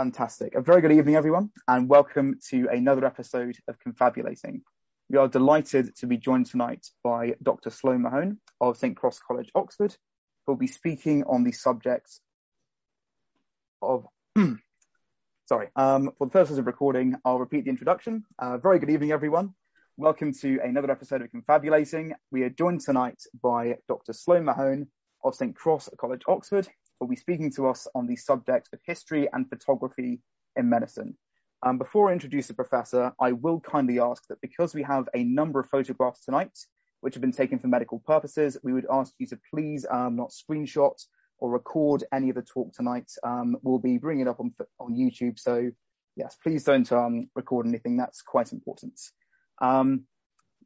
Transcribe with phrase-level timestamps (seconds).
[0.00, 0.54] Fantastic.
[0.54, 4.62] A very good evening, everyone, and welcome to another episode of Confabulating.
[5.10, 7.68] We are delighted to be joined tonight by Dr.
[7.68, 8.96] Sloan Mahone of St.
[8.96, 9.94] Cross College, Oxford,
[10.46, 12.08] who will be speaking on the subject
[13.82, 14.06] of,
[15.44, 18.24] sorry, um, for the purposes of recording, I'll repeat the introduction.
[18.38, 19.52] Uh, very good evening, everyone.
[19.98, 22.14] Welcome to another episode of Confabulating.
[22.30, 24.14] We are joined tonight by Dr.
[24.14, 24.86] Sloan Mahone
[25.22, 25.54] of St.
[25.54, 26.66] Cross College, Oxford,
[27.00, 30.20] will be speaking to us on the subject of history and photography
[30.56, 31.16] in medicine.
[31.62, 35.24] Um, before I introduce the professor, I will kindly ask that because we have a
[35.24, 36.56] number of photographs tonight,
[37.00, 40.30] which have been taken for medical purposes, we would ask you to please um, not
[40.30, 40.94] screenshot
[41.38, 43.10] or record any of the talk tonight.
[43.24, 45.38] Um, we'll be bringing it up on, on YouTube.
[45.38, 45.70] So
[46.16, 47.96] yes, please don't um, record anything.
[47.96, 49.00] That's quite important.
[49.60, 50.04] Um,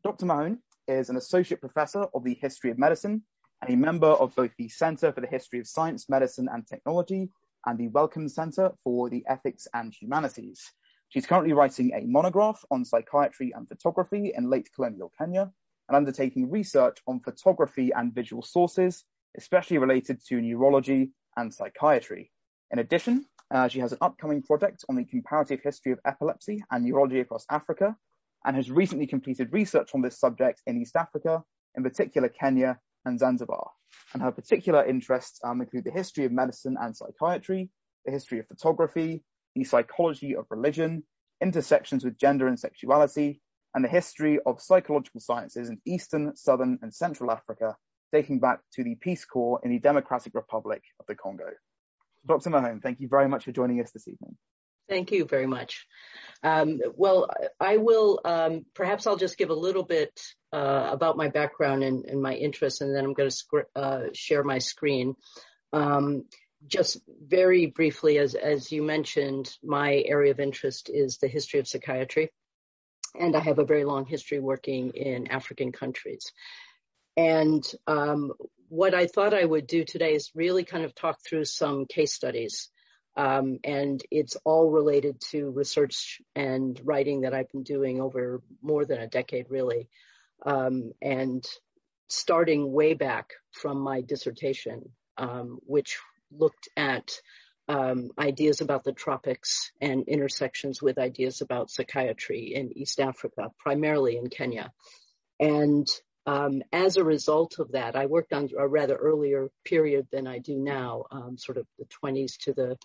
[0.03, 0.27] Dr.
[0.27, 3.23] Mahone is an associate professor of the history of medicine
[3.65, 7.31] and a member of both the Center for the History of Science, Medicine and Technology
[7.65, 10.71] and the Wellcome Center for the Ethics and Humanities.
[11.09, 15.51] She's currently writing a monograph on psychiatry and photography in late colonial Kenya
[15.89, 19.03] and undertaking research on photography and visual sources,
[19.39, 22.31] especially related to neurology and psychiatry.
[22.71, 26.84] In addition, uh, she has an upcoming project on the comparative history of epilepsy and
[26.84, 27.97] neurology across Africa
[28.45, 31.43] and has recently completed research on this subject in East Africa,
[31.77, 33.70] in particular Kenya and Zanzibar.
[34.12, 37.70] And her particular interests um, include the history of medicine and psychiatry,
[38.04, 41.04] the history of photography, the psychology of religion,
[41.41, 43.41] intersections with gender and sexuality,
[43.75, 47.76] and the history of psychological sciences in Eastern, Southern, and Central Africa,
[48.12, 51.50] dating back to the Peace Corps in the Democratic Republic of the Congo.
[52.26, 52.50] Dr.
[52.50, 54.37] Mahone, thank you very much for joining us this evening.
[54.88, 55.87] Thank you very much.
[56.44, 60.21] Um, well, I will, um, perhaps I'll just give a little bit
[60.53, 64.44] uh, about my background and, and, my interests, and then I'm going to uh, share
[64.44, 65.15] my screen.
[65.72, 66.27] Um,
[66.66, 71.66] just very briefly, as, as you mentioned, my area of interest is the history of
[71.66, 72.31] psychiatry,
[73.19, 76.31] and I have a very long history working in African countries.
[77.16, 78.32] And um,
[78.69, 82.12] what I thought I would do today is really kind of talk through some case
[82.12, 82.71] studies
[83.16, 88.84] um, and it's all related to research and writing that I've been doing over more
[88.84, 89.88] than a decade, really.
[90.44, 91.44] Um, and
[92.08, 95.98] starting way back from my dissertation, um, which
[96.32, 97.12] looked at
[97.69, 104.16] um, ideas about the tropics and intersections with ideas about psychiatry in East Africa, primarily
[104.16, 104.72] in Kenya.
[105.41, 105.86] And
[106.26, 110.38] um, as a result of that, I worked on a rather earlier period than I
[110.38, 112.76] do now, um, sort of the 20s to the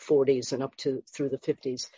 [0.00, 1.88] 40s and up to through the 50s.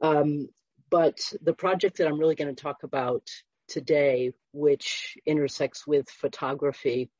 [0.00, 0.48] Um,
[0.90, 3.28] but the project that I'm really going to talk about
[3.68, 7.10] today, which intersects with photography,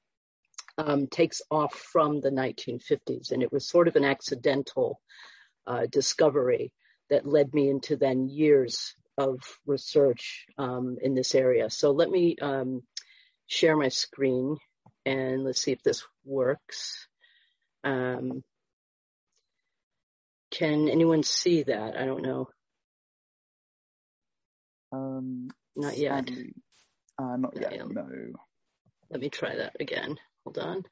[0.77, 5.01] um, takes off from the 1950s, and it was sort of an accidental
[5.67, 6.73] uh, discovery
[7.11, 11.71] that led me into then years of research um, in this area.
[11.71, 12.83] So let me um,
[13.47, 14.57] share my screen
[15.07, 17.07] and let's see if this works.
[17.85, 18.43] Um,
[20.55, 21.97] can anyone see that?
[21.97, 22.49] I don't know.
[24.93, 26.31] Um, not yet.
[27.19, 27.81] Uh, not yet.
[27.81, 28.07] Um, no.
[29.11, 30.17] Let me try that again.
[30.45, 30.83] Hold on.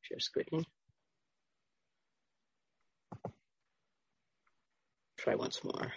[0.00, 0.64] Share screen.
[5.18, 5.92] Try once more.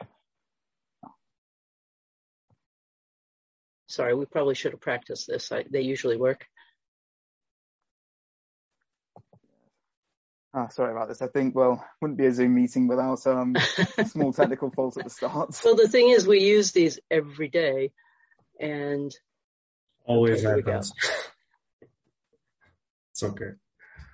[3.98, 5.52] Sorry, we probably should have practiced this.
[5.52, 6.46] I, they usually work.
[10.54, 11.24] Ah, sorry about this.
[11.24, 13.56] I think, well, wouldn't be a Zoom meeting without um,
[14.06, 15.56] small technical faults at the start.
[15.56, 17.92] So the thing is, we use these every day,
[18.60, 19.12] and
[20.06, 20.94] always okay, happens.
[23.14, 23.54] it's okay.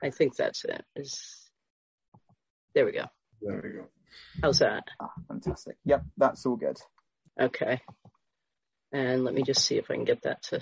[0.01, 0.85] I think that's it.
[0.95, 1.19] Is
[2.73, 3.07] there we go.
[3.41, 3.87] There we go.
[4.41, 4.85] How's that?
[5.01, 5.75] Ah, fantastic.
[5.83, 6.77] Yep, that's all good.
[7.37, 7.81] Okay.
[8.93, 10.61] And let me just see if I can get that to.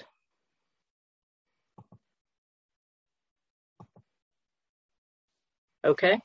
[5.84, 6.20] Okay.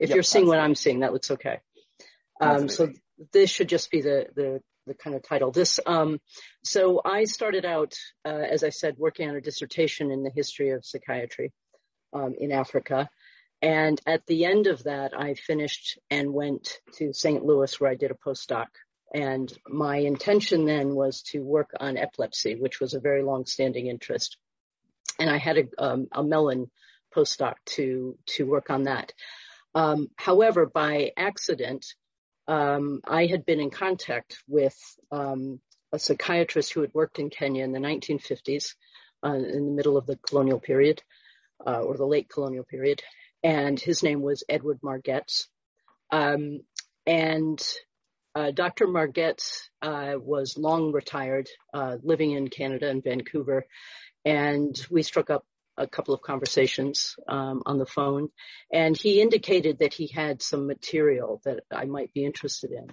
[0.00, 1.60] If yep, you're seeing what I'm seeing, that looks okay.
[2.40, 2.90] Um, so
[3.32, 5.52] this should just be the, the, the kind of title.
[5.52, 6.18] This, um,
[6.64, 7.94] so I started out,
[8.24, 11.52] uh, as I said, working on a dissertation in the history of psychiatry
[12.12, 13.08] um, in Africa.
[13.60, 17.44] And at the end of that, I finished and went to St.
[17.44, 18.66] Louis where I did a postdoc
[19.12, 24.38] and my intention then was to work on epilepsy, which was a very long-standing interest.
[25.18, 26.70] And I had a, um, a Mellon
[27.14, 29.12] postdoc to to work on that.
[29.74, 31.84] Um, however, by accident,
[32.48, 34.76] um, I had been in contact with
[35.10, 35.60] um,
[35.92, 38.74] a psychiatrist who had worked in Kenya in the 1950s,
[39.24, 41.02] uh, in the middle of the colonial period,
[41.66, 43.02] uh, or the late colonial period,
[43.42, 45.48] and his name was Edward Margetts.
[46.10, 46.60] Um,
[47.06, 47.62] and
[48.34, 48.86] uh, Dr.
[48.86, 53.66] Margetts uh, was long retired, uh, living in Canada in Vancouver,
[54.24, 55.44] and we struck up
[55.76, 58.28] a couple of conversations um, on the phone,
[58.72, 62.88] and he indicated that he had some material that I might be interested in.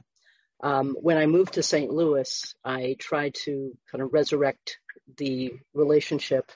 [0.61, 1.91] Um, when I moved to St.
[1.91, 4.77] Louis, I tried to kind of resurrect
[5.17, 6.51] the relationship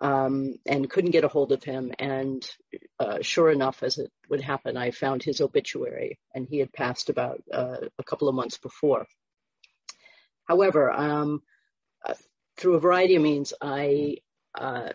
[0.00, 1.92] um, and couldn't get a hold of him.
[1.98, 2.48] And
[2.98, 7.08] uh, sure enough, as it would happen, I found his obituary, and he had passed
[7.08, 9.06] about uh, a couple of months before.
[10.44, 11.42] However, um,
[12.04, 12.14] uh,
[12.56, 14.18] through a variety of means, I
[14.58, 14.90] uh,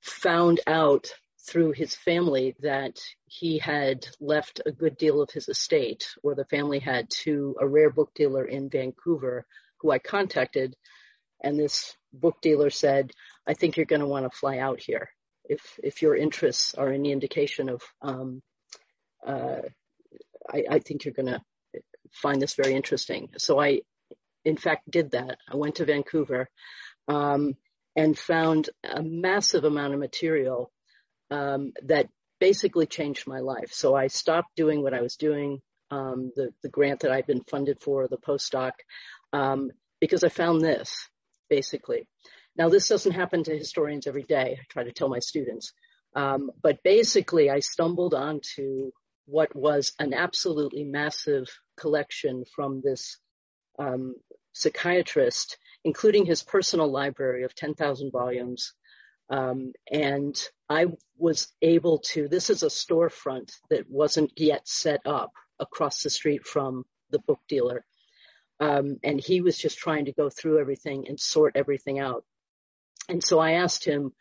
[0.00, 1.10] found out
[1.46, 6.44] through his family that he had left a good deal of his estate, or the
[6.44, 9.46] family had, to a rare book dealer in Vancouver,
[9.78, 10.76] who I contacted.
[11.42, 13.12] And this book dealer said,
[13.48, 15.08] I think you're going to want to fly out here
[15.44, 17.82] if if your interests are any indication of.
[18.02, 18.42] Um,
[19.26, 19.62] uh,
[20.50, 21.42] I, I think you're going to
[22.12, 23.28] find this very interesting.
[23.38, 23.80] So I,
[24.44, 25.38] in fact, did that.
[25.50, 26.48] I went to Vancouver
[27.08, 27.54] um,
[27.96, 30.70] and found a massive amount of material
[31.30, 32.08] um, that
[32.38, 33.72] basically changed my life.
[33.72, 35.60] So I stopped doing what I was doing,
[35.90, 38.72] um, the the grant that I'd been funded for, the postdoc,
[39.32, 39.70] um,
[40.00, 41.08] because I found this
[41.50, 42.06] basically.
[42.58, 44.58] Now, this doesn't happen to historians every day.
[44.60, 45.72] I try to tell my students.
[46.14, 48.90] Um, but basically, I stumbled onto
[49.26, 51.46] what was an absolutely massive
[51.78, 53.18] collection from this
[53.78, 54.16] um,
[54.54, 58.72] psychiatrist, including his personal library of 10,000 volumes.
[59.30, 60.36] Um, and
[60.68, 66.10] I was able to, this is a storefront that wasn't yet set up across the
[66.10, 67.84] street from the book dealer.
[68.58, 72.24] Um, and he was just trying to go through everything and sort everything out.
[73.08, 74.12] And so I asked him,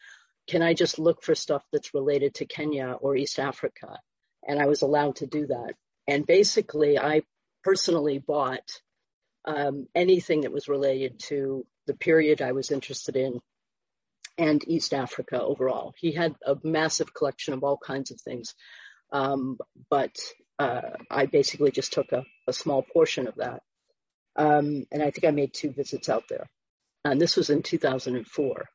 [0.48, 4.00] can I just look for stuff that's related to Kenya or East Africa?
[4.48, 5.74] And I was allowed to do that.
[6.08, 7.24] And basically, I
[7.64, 8.82] personally bought
[9.44, 13.40] um, anything that was related to the period I was interested in
[14.38, 15.94] and East Africa overall.
[15.98, 18.54] He had a massive collection of all kinds of things.
[19.12, 19.58] Um,
[19.90, 20.16] but
[20.60, 23.62] uh, I basically just took a, a small portion of that.
[24.36, 26.48] Um, and I think I made two visits out there.
[27.04, 28.70] And this was in 2004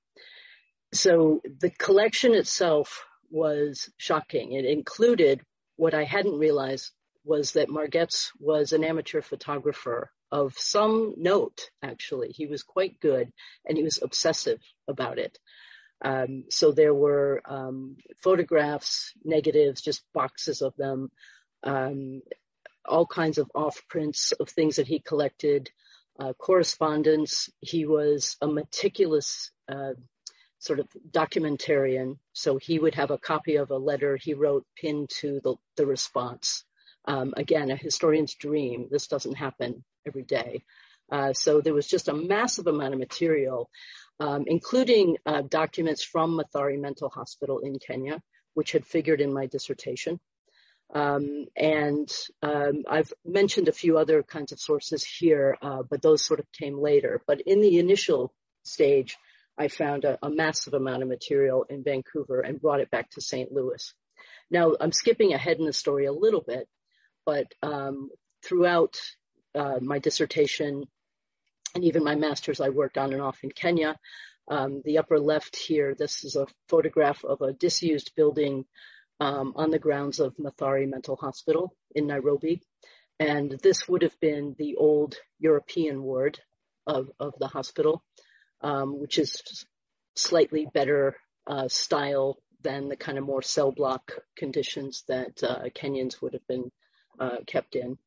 [0.93, 4.53] so the collection itself was shocking.
[4.53, 5.41] It included
[5.77, 6.91] what I hadn't realized
[7.25, 12.31] was that Margetts was an amateur photographer of some note, actually.
[12.31, 13.33] He was quite good
[13.67, 15.39] and he was obsessive about it.
[16.05, 21.11] Um, so there were um, photographs, negatives, just boxes of them,
[21.63, 22.23] um,
[22.85, 25.71] all kinds of off prints of things that he collected,
[26.19, 27.49] uh, correspondence.
[27.61, 29.93] He was a meticulous uh,
[30.63, 32.19] sort of documentarian.
[32.33, 35.87] So he would have a copy of a letter he wrote pinned to the, the
[35.87, 36.65] response.
[37.05, 38.87] Um, again, a historian's dream.
[38.89, 40.63] This doesn't happen every day.
[41.11, 43.71] Uh, so there was just a massive amount of material,
[44.21, 48.23] um, including uh, documents from Mathari Mental Hospital in Kenya,
[48.55, 50.21] which had figured in my dissertation.
[50.95, 52.09] Um, and
[52.41, 56.47] um, I've mentioned a few other kinds of sources here, uh, but those sort of
[56.53, 57.21] came later.
[57.27, 59.17] But in the initial stage,
[59.59, 63.21] I found a, a, massive amount of material in Vancouver and brought it back to
[63.21, 63.53] St.
[63.53, 63.93] Louis.
[64.51, 66.69] Now, I'm skipping ahead in the story a little bit,
[67.27, 68.11] but um,
[68.43, 68.99] throughout
[69.55, 70.85] uh, my dissertation
[71.75, 73.97] and even my master's, I worked on and off in Kenya.
[74.49, 78.65] Um, the upper left here, this is a photograph of a disused building
[79.21, 82.63] um, on the grounds of Mathari Mental Hospital in Nairobi.
[83.19, 86.41] And this would have been the old European ward
[86.87, 88.03] of, of the hospital
[88.63, 89.67] um, which is
[90.17, 91.17] slightly better
[91.47, 96.47] uh, style than the kind of more cell block conditions that uh, Kenyans would have
[96.47, 96.71] been
[97.19, 97.99] uh, kept in.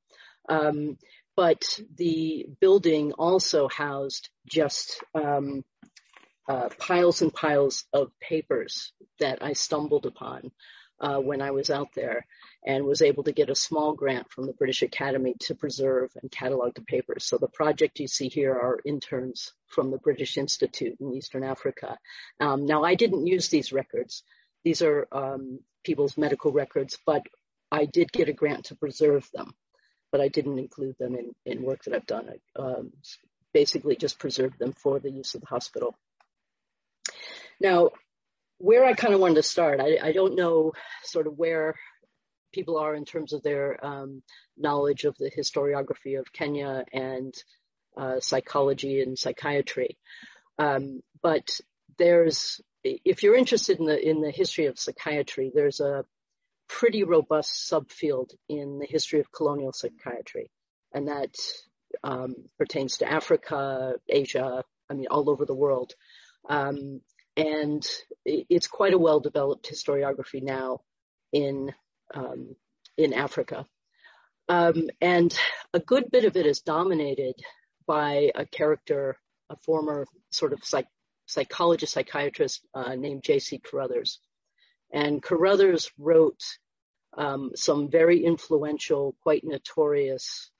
[0.47, 0.97] Um,
[1.35, 5.65] but the building also housed just um,
[6.47, 10.51] uh, piles and piles of papers that I stumbled upon
[10.99, 12.25] uh, when I was out there
[12.65, 16.31] and was able to get a small grant from the British Academy to preserve and
[16.31, 17.25] catalog the papers.
[17.25, 21.97] So the project you see here are interns from the British Institute in Eastern Africa.
[22.39, 24.23] Um, now I didn't use these records.
[24.63, 27.21] These are um, people's medical records, but
[27.71, 29.53] I did get a grant to preserve them,
[30.11, 32.29] but I didn't include them in, in work that I've done.
[32.29, 32.93] I um,
[33.53, 35.95] basically just preserved them for the use of the hospital.
[37.59, 37.91] Now,
[38.65, 41.75] where I kind of wanted to start, I, I don't know sort of where
[42.51, 44.23] people are in terms of their um,
[44.57, 47.31] knowledge of the historiography of Kenya and
[47.95, 49.99] uh, psychology and psychiatry.
[50.57, 51.47] Um, but
[51.99, 56.03] there's, if you're interested in the in the history of psychiatry, there's a
[56.67, 60.49] pretty robust subfield in the history of colonial psychiatry,
[60.91, 61.35] and that
[62.03, 65.93] um, pertains to Africa, Asia, I mean, all over the world.
[66.49, 67.01] Um,
[67.37, 67.85] and
[68.23, 70.81] it's quite a well-developed historiography now
[71.33, 71.73] in
[72.13, 72.55] um,
[72.97, 73.65] in Africa.
[74.47, 75.37] Um, and
[75.73, 77.35] a good bit of it is dominated
[77.87, 79.17] by a character,
[79.49, 80.87] a former sort of psych-
[81.25, 83.59] psychologist, psychiatrist uh, named J.C.
[83.59, 84.19] Carothers.
[84.93, 86.41] And Carothers wrote
[87.17, 90.51] um, some very influential, quite notorious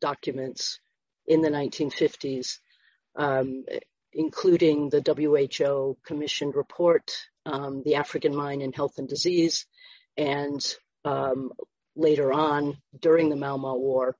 [0.00, 0.80] documents
[1.26, 2.58] in the 1950s,
[3.16, 3.64] um,
[4.16, 7.12] including the WHO commissioned report,
[7.44, 9.66] um, The African Mind in Health and Disease,
[10.16, 10.60] and
[11.04, 11.52] um,
[11.94, 14.16] later on during the Mau Mau War,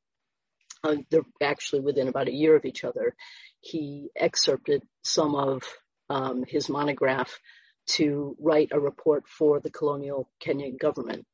[0.85, 3.15] uh, they're actually within about a year of each other,
[3.61, 5.63] he excerpted some of
[6.11, 7.41] um, his monograph
[7.87, 11.25] to write a report for the colonial Kenyan government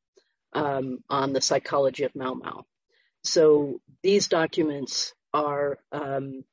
[0.53, 2.63] um, on the psychology of Mau Mau.
[3.25, 6.43] So these documents are um,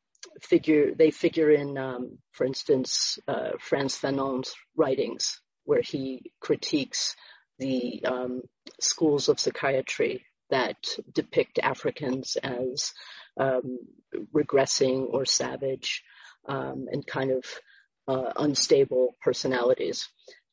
[0.43, 7.15] figure they figure in, um, for instance, uh, Frantz Fanon's writings, where he critiques
[7.59, 8.43] the um,
[8.81, 10.77] schools of psychiatry that
[11.12, 12.93] depict Africans as
[13.39, 13.79] um,
[14.35, 16.03] regressing or savage
[16.49, 17.45] um, and kind of
[18.09, 20.09] uh, unstable personalities.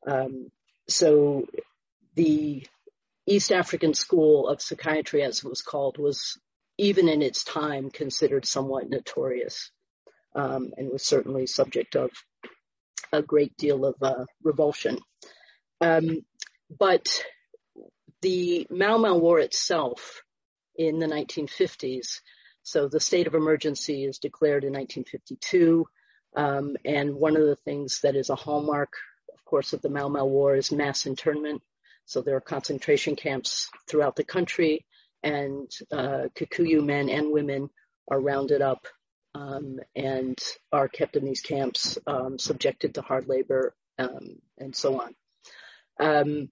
[0.06, 0.50] Um,
[0.88, 1.48] so
[2.16, 2.66] the
[3.26, 6.38] East African School of Psychiatry, as it was called, was
[6.78, 9.72] even in its time considered somewhat notorious
[10.36, 12.12] um, and was certainly subject of
[13.12, 15.00] a great deal of uh, revulsion.
[15.82, 16.26] Um,
[16.78, 17.24] but
[18.22, 20.22] the Mau Mau War itself
[20.76, 22.20] in the 1950s,
[22.64, 25.88] so the state of emergency is declared in 1952,
[26.36, 28.94] um, and one of the things that is a hallmark,
[29.34, 31.62] of course, of the Mau Mau War is mass internment.
[32.06, 34.86] So there are concentration camps throughout the country,
[35.24, 37.70] and uh, Kikuyu men and women
[38.10, 38.88] are rounded up
[39.36, 40.38] um, and
[40.72, 45.16] are kept in these camps, um, subjected to hard labor, um, and so on.
[46.00, 46.50] Um,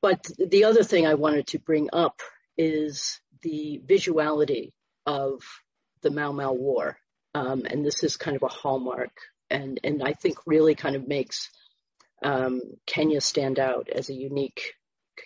[0.00, 2.20] but the other thing I wanted to bring up
[2.56, 4.72] is the visuality
[5.06, 5.42] of
[6.02, 6.96] the Mau Mau War,
[7.34, 9.12] um, and this is kind of a hallmark,
[9.48, 11.48] and and I think really kind of makes
[12.22, 14.74] um, Kenya stand out as a unique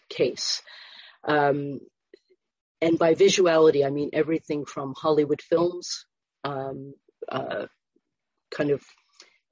[0.09, 0.63] case.
[1.25, 1.81] Um,
[2.81, 6.05] and by visuality, I mean everything from Hollywood films,
[6.45, 6.95] um,
[7.29, 7.67] uh,
[8.51, 8.83] kind of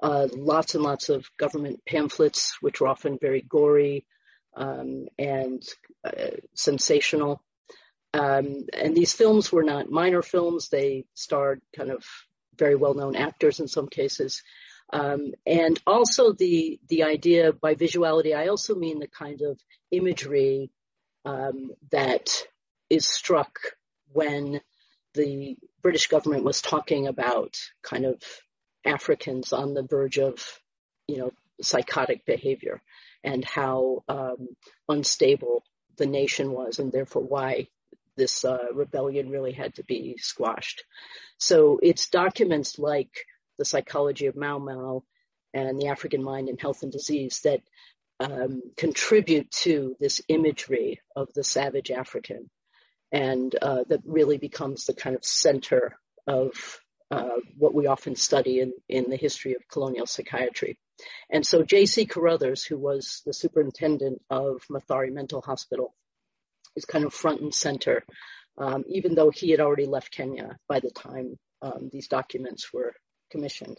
[0.03, 4.07] uh, lots and lots of government pamphlets, which were often very gory
[4.57, 5.63] um, and
[6.05, 7.43] uh, sensational.
[8.13, 12.05] Um, and these films were not minor films; they starred kind of
[12.57, 14.43] very well-known actors in some cases.
[14.93, 19.59] Um, and also the the idea by visuality, I also mean the kind of
[19.91, 20.71] imagery
[21.25, 22.29] um, that
[22.91, 23.59] is struck
[24.13, 24.61] when
[25.15, 28.23] the British government was talking about kind of
[28.85, 30.45] Africans on the verge of,
[31.09, 31.31] you know,
[31.63, 32.83] psychotic behavior
[33.23, 34.49] and how um,
[34.89, 35.63] unstable
[35.97, 37.69] the nation was and therefore why
[38.17, 40.85] this uh, rebellion really had to be squashed.
[41.39, 43.11] So it's documents like
[43.59, 45.05] the psychology of Mau Mau
[45.53, 47.61] and the African mind in health and disease that
[48.21, 52.51] um, contribute to this imagery of the savage African
[53.15, 56.81] and uh, that really becomes the kind of center of
[57.13, 60.77] uh, what we often study in, in the history of colonial psychiatry.
[61.31, 62.07] And so J.C.
[62.07, 65.95] Carothers, who was the superintendent of Mathari Mental Hospital,
[66.75, 68.05] is kind of front and center,
[68.59, 72.95] um, even though he had already left Kenya by the time um, these documents were
[73.31, 73.79] commissioned.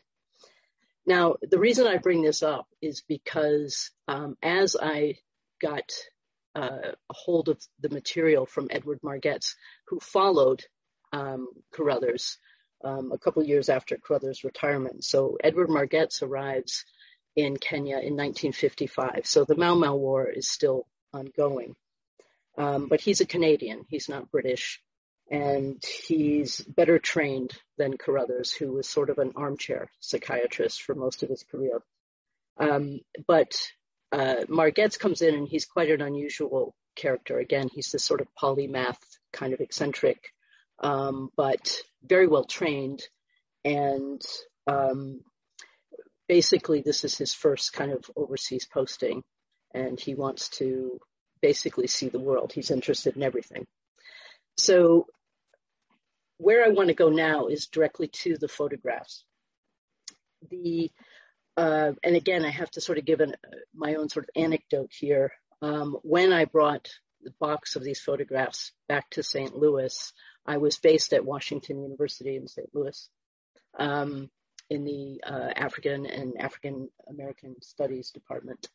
[1.06, 5.16] Now, the reason I bring this up is because um, as I
[5.62, 5.92] got
[6.56, 9.56] uh, a hold of the material from Edward Margetts,
[9.88, 10.64] who followed
[11.12, 12.38] um, Carothers
[12.84, 15.04] um, a couple years after Carothers' retirement.
[15.04, 16.86] So Edward Margetts arrives
[17.36, 19.26] in Kenya in 1955.
[19.26, 21.76] So the Mau Mau War is still ongoing.
[22.58, 24.82] Um, but he's a Canadian, he's not British,
[25.30, 31.24] and he's better trained than Carothers, who was sort of an armchair psychiatrist for most
[31.24, 31.82] of his career.
[32.58, 33.54] Um, but
[34.16, 37.38] uh, Margetts comes in and he's quite an unusual character.
[37.38, 38.98] Again, he's this sort of polymath,
[39.34, 40.32] kind of eccentric,
[40.80, 43.02] um, but very well trained.
[43.66, 44.22] And
[44.68, 45.20] um,
[46.30, 49.22] basically, this is his first kind of overseas posting,
[49.74, 50.98] and he wants to
[51.42, 52.54] basically see the world.
[52.54, 53.66] He's interested in everything.
[54.58, 55.08] So
[56.38, 59.26] where I want to go now is directly to the photographs.
[60.50, 60.90] The
[61.58, 63.36] uh, and again, I have to sort of give an,
[63.74, 65.32] my own sort of anecdote here.
[65.62, 66.90] Um, when I brought
[67.22, 69.56] the box of these photographs back to St.
[69.56, 70.14] Louis,
[70.46, 72.70] I was based at Washington University in St.
[72.74, 73.10] Louis
[73.80, 74.30] um,
[74.70, 78.68] in the uh, African and African American Studies department.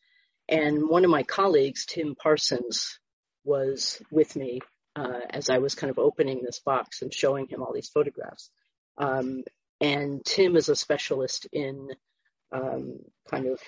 [0.48, 2.98] And one of my colleagues, Tim Parsons,
[3.44, 4.60] was with me
[4.96, 8.50] uh, as I was kind of opening this box and showing him all these photographs.
[8.98, 9.44] Um,
[9.80, 11.88] and Tim is a specialist in
[12.52, 13.60] um, kind of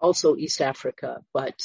[0.00, 1.60] also East Africa, but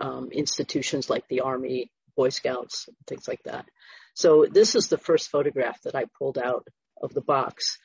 [0.00, 3.66] um, institutions like the Army, Boy Scouts, things like that.
[4.14, 6.66] So this is the first photograph that I pulled out
[7.00, 7.78] of the box.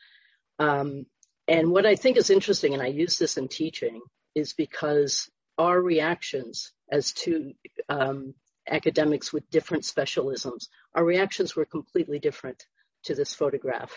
[0.59, 1.05] Um,
[1.47, 4.01] and what I think is interesting, and I use this in teaching,
[4.35, 7.53] is because our reactions as to
[7.89, 8.35] um,
[8.67, 12.63] academics with different specialisms, our reactions were completely different
[13.03, 13.91] to this photograph.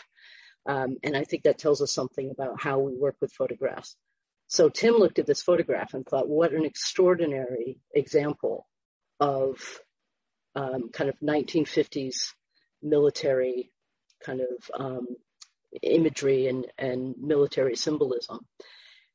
[0.67, 3.97] Um, and I think that tells us something about how we work with photographs.
[4.47, 8.67] So Tim looked at this photograph and thought, what an extraordinary example
[9.19, 9.57] of
[10.55, 12.33] um, kind of 1950s
[12.83, 13.73] military
[14.25, 15.07] kind of um,
[15.83, 18.41] imagery and, and military symbolism.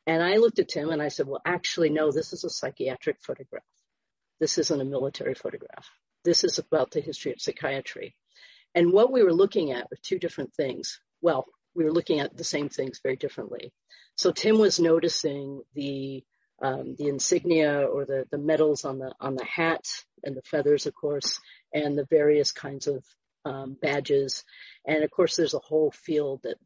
[0.05, 3.17] And I looked at Tim and I said, well, actually, no, this is a psychiatric
[3.21, 3.63] photograph.
[4.39, 5.89] This isn't a military photograph.
[6.23, 8.15] This is about the history of psychiatry.
[8.73, 10.99] And what we were looking at were two different things.
[11.21, 13.71] Well, we were looking at the same things very differently.
[14.15, 16.23] So Tim was noticing the
[16.59, 19.85] um, the insignia or the, the medals on the on the hat
[20.23, 21.39] and the feathers, of course,
[21.71, 23.05] and the various kinds of
[23.45, 24.43] um, badges.
[24.85, 26.57] And of course, there's a whole field that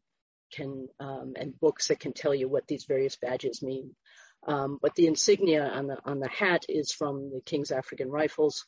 [0.52, 3.94] can um, and books that can tell you what these various badges mean.
[4.46, 8.66] Um, but the insignia on the on the hat is from the King's African Rifles.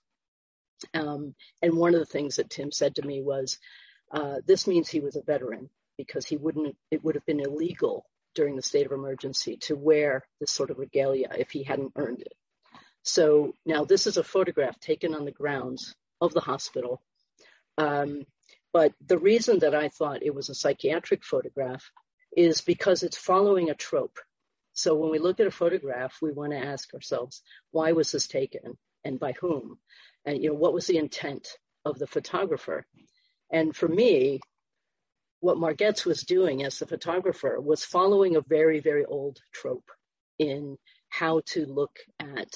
[0.93, 3.59] Um, and one of the things that Tim said to me was,
[4.47, 6.77] "This means he was a veteran because he wouldn't.
[6.91, 10.79] It would have been illegal during the state of emergency to wear this sort of
[10.79, 12.35] regalia if he hadn't earned it."
[13.03, 17.03] So now this is a photograph taken on the grounds of the hospital.
[17.77, 18.27] Um,
[18.73, 21.93] but the reason that I thought it was a psychiatric photograph
[22.37, 24.19] is because it's following a trope.
[24.73, 28.27] So when we look at a photograph, we want to ask ourselves, why was this
[28.27, 29.79] taken and by whom?
[30.25, 31.47] And, you know, what was the intent
[31.85, 32.87] of the photographer?
[33.55, 34.41] And for me,
[35.39, 39.89] what Margetts was doing as the photographer was following a very, very old trope
[40.41, 40.77] in
[41.09, 42.53] how to look at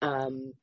[0.00, 0.54] um,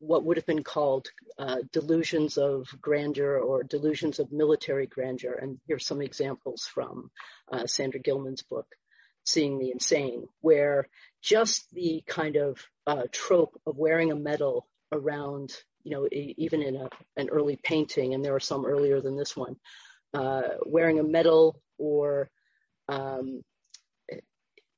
[0.00, 1.06] what would have been called
[1.38, 5.34] uh, delusions of grandeur or delusions of military grandeur.
[5.34, 7.12] And here's some examples from
[7.52, 8.66] uh, Sander Gilman's book,
[9.24, 10.88] Seeing the Insane, where
[11.22, 12.58] just the kind of
[12.88, 15.52] uh, trope of wearing a medal around,
[15.84, 19.36] you know, even in a, an early painting, and there are some earlier than this
[19.36, 19.56] one,
[20.14, 22.30] uh, wearing a medal or
[22.88, 23.42] um,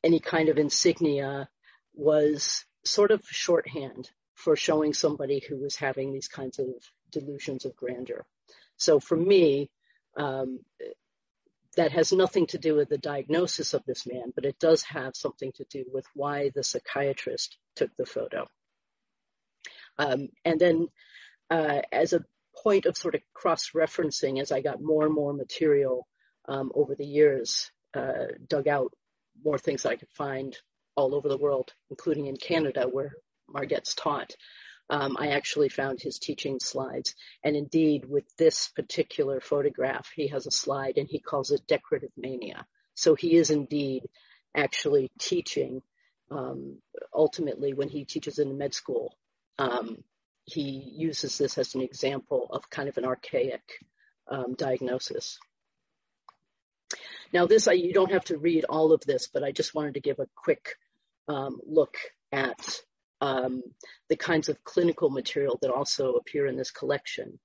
[0.02, 1.48] any kind of insignia
[1.94, 6.66] was sort of shorthand for showing somebody who was having these kinds of
[7.10, 8.24] delusions of grandeur.
[8.76, 9.70] So for me,
[10.16, 10.60] um,
[11.76, 15.16] that has nothing to do with the diagnosis of this man, but it does have
[15.16, 18.46] something to do with why the psychiatrist took the photo.
[19.98, 20.88] Um, and then,
[21.50, 22.24] uh, as a
[22.62, 26.06] point of sort of cross-referencing, as I got more and more material
[26.48, 28.92] um, over the years, uh, dug out
[29.44, 30.56] more things that I could find
[30.96, 33.14] all over the world, including in Canada, where
[33.52, 34.34] Margetts taught.
[34.90, 37.14] Um, I actually found his teaching slides.
[37.42, 42.12] And indeed, with this particular photograph, he has a slide and he calls it decorative
[42.16, 42.66] mania.
[42.94, 44.04] So he is indeed
[44.54, 45.82] actually teaching,
[46.30, 46.78] um,
[47.12, 49.16] ultimately, when he teaches in med school.
[49.58, 49.98] Um,
[50.44, 53.62] he uses this as an example of kind of an archaic
[54.28, 55.38] um, diagnosis.
[57.32, 59.94] Now, this, I, you don't have to read all of this, but I just wanted
[59.94, 60.76] to give a quick
[61.28, 61.96] um, look
[62.30, 62.80] at
[63.20, 63.62] um,
[64.08, 67.38] the kinds of clinical material that also appear in this collection.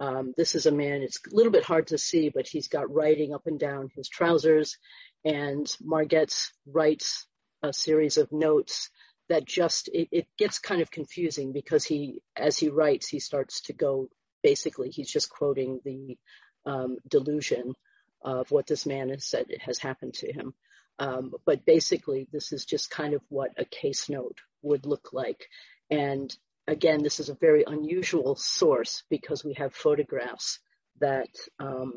[0.00, 2.92] Um, this is a man, it's a little bit hard to see, but he's got
[2.92, 4.78] writing up and down his trousers,
[5.24, 7.26] and Margetts writes
[7.62, 8.90] a series of notes
[9.28, 13.62] that just, it, it gets kind of confusing because he, as he writes, he starts
[13.62, 14.08] to go,
[14.42, 16.16] basically, he's just quoting the
[16.64, 17.74] um, delusion
[18.22, 20.54] of what this man has said has happened to him.
[20.98, 25.48] Um, but basically, this is just kind of what a case note would look like.
[25.90, 26.34] And
[26.66, 30.58] again, this is a very unusual source because we have photographs
[31.00, 31.94] that um,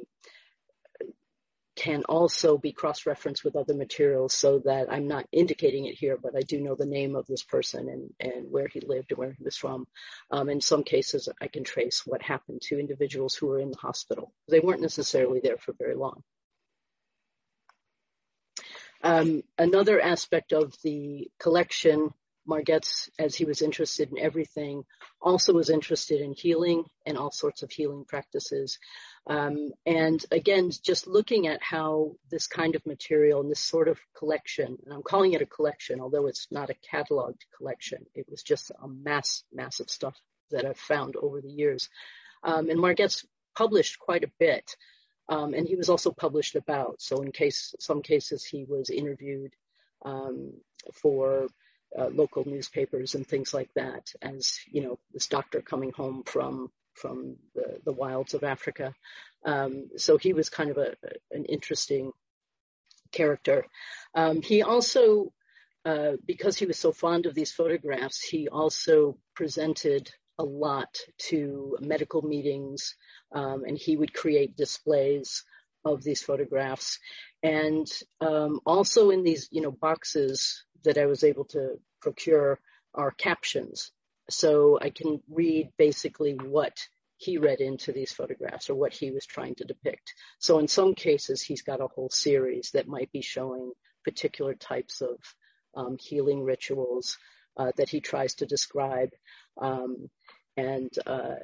[1.79, 6.35] can also be cross-referenced with other materials so that I'm not indicating it here, but
[6.35, 9.31] I do know the name of this person and, and where he lived and where
[9.31, 9.87] he was from.
[10.29, 13.77] Um, in some cases, I can trace what happened to individuals who were in the
[13.77, 14.33] hospital.
[14.49, 16.21] They weren't necessarily there for very long.
[19.01, 22.13] Um, another aspect of the collection
[22.49, 24.83] Margetts, as he was interested in everything,
[25.21, 28.79] also was interested in healing and all sorts of healing practices.
[29.27, 33.99] Um, and again, just looking at how this kind of material and this sort of
[34.17, 38.41] collection, and I'm calling it a collection, although it's not a cataloged collection, it was
[38.41, 40.17] just a mass, massive stuff
[40.49, 41.89] that I've found over the years.
[42.43, 44.75] Um, and Margetts published quite a bit.
[45.27, 46.95] Um, and he was also published about.
[47.01, 49.53] So in case, some cases he was interviewed
[50.03, 50.53] um,
[50.93, 51.47] for
[51.97, 56.71] uh, local newspapers and things like that as you know this doctor coming home from
[56.93, 58.93] from the, the wilds of Africa.
[59.45, 60.95] Um, so he was kind of a,
[61.31, 62.11] an interesting
[63.11, 63.65] character.
[64.13, 65.31] Um, he also,
[65.85, 70.97] uh, because he was so fond of these photographs, he also presented a lot
[71.29, 72.95] to medical meetings,
[73.33, 75.43] um, and he would create displays
[75.85, 76.99] of these photographs.
[77.41, 77.87] And
[78.19, 82.59] um, also in these, you know, boxes that I was able to procure
[82.93, 83.91] are captions.
[84.29, 86.77] So I can read basically what
[87.17, 90.13] he read into these photographs or what he was trying to depict.
[90.39, 93.73] So in some cases, he's got a whole series that might be showing
[94.05, 95.17] particular types of
[95.75, 97.17] um, healing rituals
[97.57, 99.09] uh, that he tries to describe.
[99.61, 100.09] Um,
[100.55, 101.35] and uh,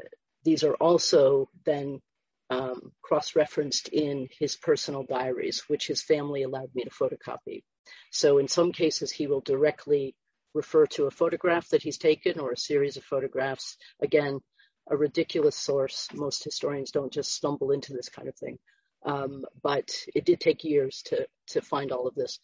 [0.43, 2.01] these are also then
[2.49, 7.63] um, cross-referenced in his personal diaries, which his family allowed me to photocopy.
[8.11, 10.15] So in some cases, he will directly
[10.53, 13.77] refer to a photograph that he's taken or a series of photographs.
[14.01, 14.39] Again,
[14.87, 16.07] a ridiculous source.
[16.13, 18.59] Most historians don't just stumble into this kind of thing.
[19.05, 22.39] Um, but it did take years to, to find all of this.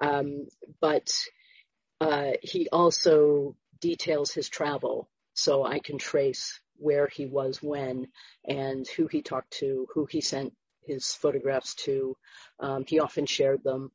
[0.00, 0.46] Um,
[0.80, 1.10] but
[2.00, 8.08] uh, he also details his travel so I can trace where he was when
[8.46, 12.16] and who he talked to, who he sent his photographs to.
[12.60, 13.90] Um, he often shared them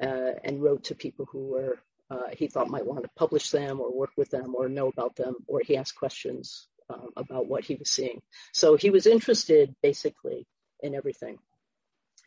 [0.00, 1.78] uh, and wrote to people who were
[2.10, 5.14] uh, he thought might want to publish them or work with them or know about
[5.14, 8.20] them, or he asked questions um, about what he was seeing.
[8.52, 10.46] So he was interested basically
[10.80, 11.38] in everything.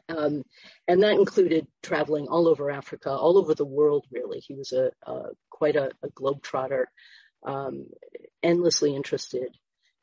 [0.10, 0.44] Um,
[0.88, 4.40] and that included traveling all over Africa, all over the world, really.
[4.40, 6.86] He was a, a quite a, a globetrotter,
[7.46, 7.88] um,
[8.42, 9.56] endlessly interested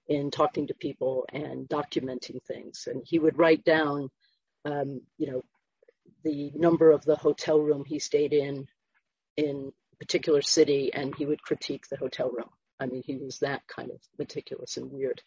[0.08, 2.88] in talking to people and documenting things.
[2.90, 4.08] And he would write down,
[4.64, 5.42] um, you know,
[6.22, 8.66] the number of the hotel room he stayed in
[9.36, 12.50] in a particular city, and he would critique the hotel room.
[12.78, 15.22] I mean, he was that kind of meticulous and weird.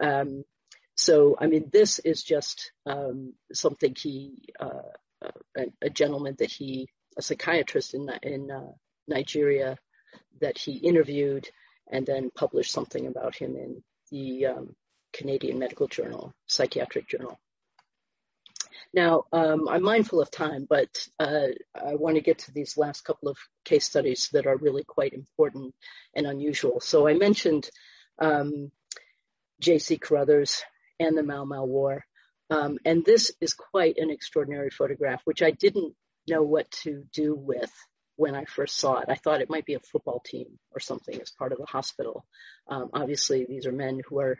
[0.00, 0.44] Um,
[0.96, 4.92] so, I mean, this is just um, something he, uh,
[5.56, 8.72] a, a, gentleman that he, a psychiatrist in in uh,
[9.08, 9.78] Nigeria,
[10.40, 11.48] that he interviewed
[11.90, 14.76] and then published something about him in the um,
[15.12, 17.38] Canadian Medical Journal, Psychiatric Journal.
[18.92, 23.02] Now, um, I'm mindful of time, but uh, I want to get to these last
[23.02, 25.74] couple of case studies that are really quite important
[26.14, 26.80] and unusual.
[26.80, 27.68] So I mentioned
[28.18, 28.70] um,
[29.60, 29.98] J.C.
[29.98, 30.62] Carothers
[30.98, 32.04] and the Mau Mau War.
[32.48, 35.94] Um, and this is quite an extraordinary photograph, which I didn't
[36.28, 37.72] know what to do with
[38.16, 39.08] when I first saw it.
[39.08, 42.24] I thought it might be a football team or something as part of a hospital.
[42.68, 44.38] Um, obviously, these are men who are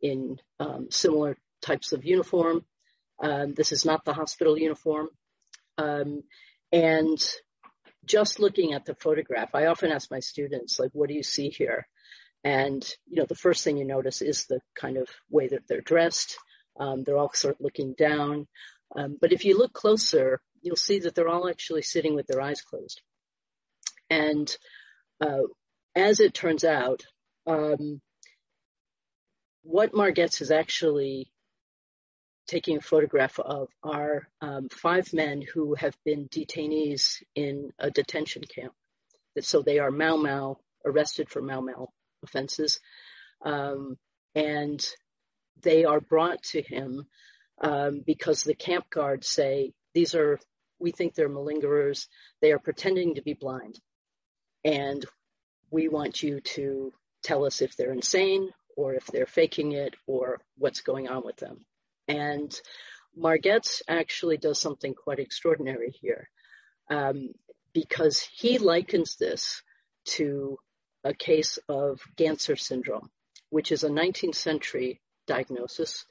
[0.00, 2.64] in um, similar types of uniform.
[3.22, 5.08] Um, this is not the hospital uniform.
[5.78, 6.22] Um,
[6.72, 7.18] and
[8.04, 11.48] just looking at the photograph, I often ask my students, like, what do you see
[11.48, 11.86] here?
[12.44, 15.80] And, you know, the first thing you notice is the kind of way that they're
[15.80, 16.36] dressed.
[16.78, 18.46] Um, they're all sort of looking down.
[18.94, 22.40] Um, but if you look closer, you'll see that they're all actually sitting with their
[22.40, 23.00] eyes closed.
[24.08, 24.54] And
[25.20, 25.42] uh,
[25.94, 27.04] as it turns out,
[27.46, 28.00] um,
[29.62, 31.32] what Margetts is actually
[32.46, 38.42] taking a photograph of are um, five men who have been detainees in a detention
[38.42, 38.72] camp.
[39.40, 41.88] So they are Mau Mau, arrested for Mau Mau
[42.22, 42.80] offenses.
[43.42, 43.98] Um,
[44.34, 44.84] and
[45.62, 47.06] they are brought to him
[47.60, 50.38] um, because the camp guards say, these are,
[50.78, 52.06] we think they're malingerers.
[52.40, 53.78] They are pretending to be blind.
[54.64, 55.04] And
[55.70, 60.40] we want you to tell us if they're insane or if they're faking it or
[60.58, 61.64] what's going on with them.
[62.08, 62.54] And
[63.18, 66.28] Margetts actually does something quite extraordinary here
[66.90, 67.30] um,
[67.72, 69.62] because he likens this
[70.04, 70.58] to
[71.04, 73.10] a case of Ganser syndrome,
[73.50, 76.04] which is a 19th century diagnosis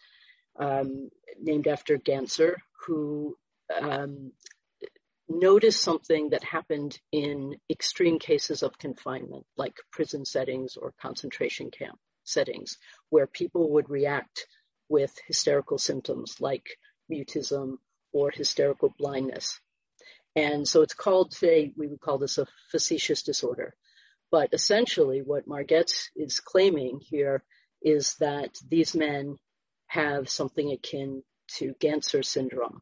[0.60, 2.56] um, named after Ganser,
[2.86, 3.36] who
[3.82, 4.32] um,
[5.28, 12.00] noticed something that happened in extreme cases of confinement, like prison settings or concentration camp
[12.24, 12.78] settings,
[13.10, 14.48] where people would react
[14.90, 16.78] with hysterical symptoms like
[17.12, 17.78] mutism
[18.14, 19.60] or hysterical blindness.
[20.36, 23.74] And so it's called today, we would call this a factitious disorder.
[24.32, 27.44] But essentially, what Margetts is claiming here
[27.82, 29.38] is that these men
[29.88, 31.24] have something akin
[31.58, 32.82] to Ganser syndrome,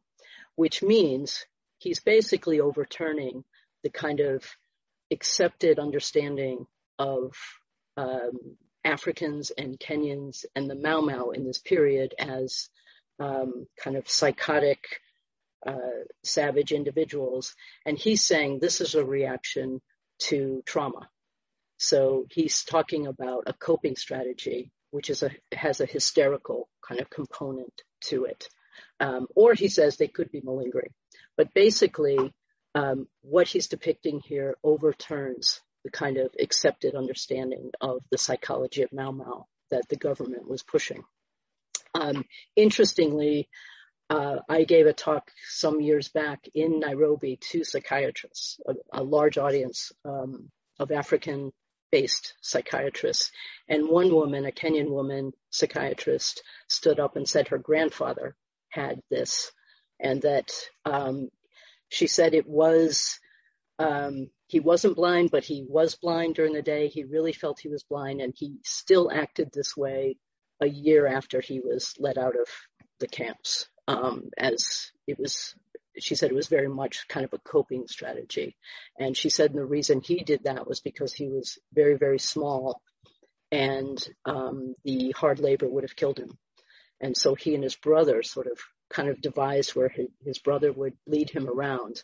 [0.56, 1.44] which means
[1.78, 3.44] he's basically overturning
[3.82, 4.44] the kind of
[5.10, 6.66] accepted understanding
[6.98, 7.36] of
[7.96, 12.68] um, Africans and Kenyans and the Mau Mau in this period as
[13.18, 15.00] um, kind of psychotic,
[15.66, 17.54] uh, savage individuals.
[17.86, 19.80] And he's saying this is a reaction
[20.20, 21.08] to trauma.
[21.78, 27.10] So he's talking about a coping strategy, which is a, has a hysterical kind of
[27.10, 28.48] component to it.
[29.00, 30.92] Um, or he says they could be malingering.
[31.36, 32.32] But basically,
[32.74, 38.92] um, what he's depicting here overturns the kind of accepted understanding of the psychology of
[38.92, 41.04] Mau Mau that the government was pushing.
[41.94, 42.24] Um,
[42.56, 43.48] interestingly,
[44.10, 49.38] uh, I gave a talk some years back in Nairobi to psychiatrists, a, a large
[49.38, 51.52] audience um, of African
[51.90, 53.30] based psychiatrists.
[53.68, 58.34] And one woman, a Kenyan woman psychiatrist, stood up and said her grandfather
[58.68, 59.52] had this
[60.00, 60.50] and that
[60.84, 61.28] um,
[61.88, 63.20] she said it was
[63.78, 66.88] um, he wasn't blind, but he was blind during the day.
[66.88, 70.16] He really felt he was blind, and he still acted this way
[70.60, 72.48] a year after he was let out of
[73.00, 73.68] the camps.
[73.88, 75.54] Um, as it was,
[75.98, 78.56] she said it was very much kind of a coping strategy,
[78.98, 82.80] and she said the reason he did that was because he was very, very small,
[83.50, 86.38] and um, the hard labor would have killed him.
[87.00, 88.58] And so he and his brother sort of
[88.88, 92.02] kind of devised where his, his brother would lead him around.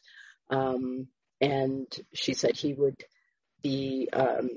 [0.51, 1.07] Um,
[1.41, 3.03] and she said he would
[3.63, 4.51] be um,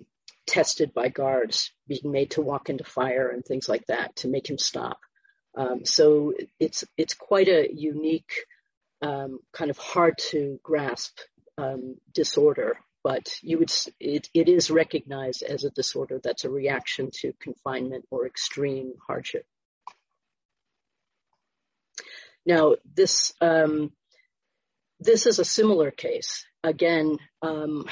[0.45, 4.49] tested by guards, being made to walk into fire and things like that to make
[4.49, 4.99] him stop.
[5.55, 8.33] Um, so it's it's quite a unique,
[9.01, 11.19] um, kind of hard to grasp
[11.57, 17.11] um, disorder, but you would it, it is recognized as a disorder that's a reaction
[17.21, 19.45] to confinement or extreme hardship.
[22.45, 23.91] Now, this um,
[25.03, 26.45] this is a similar case.
[26.63, 27.85] Again, um,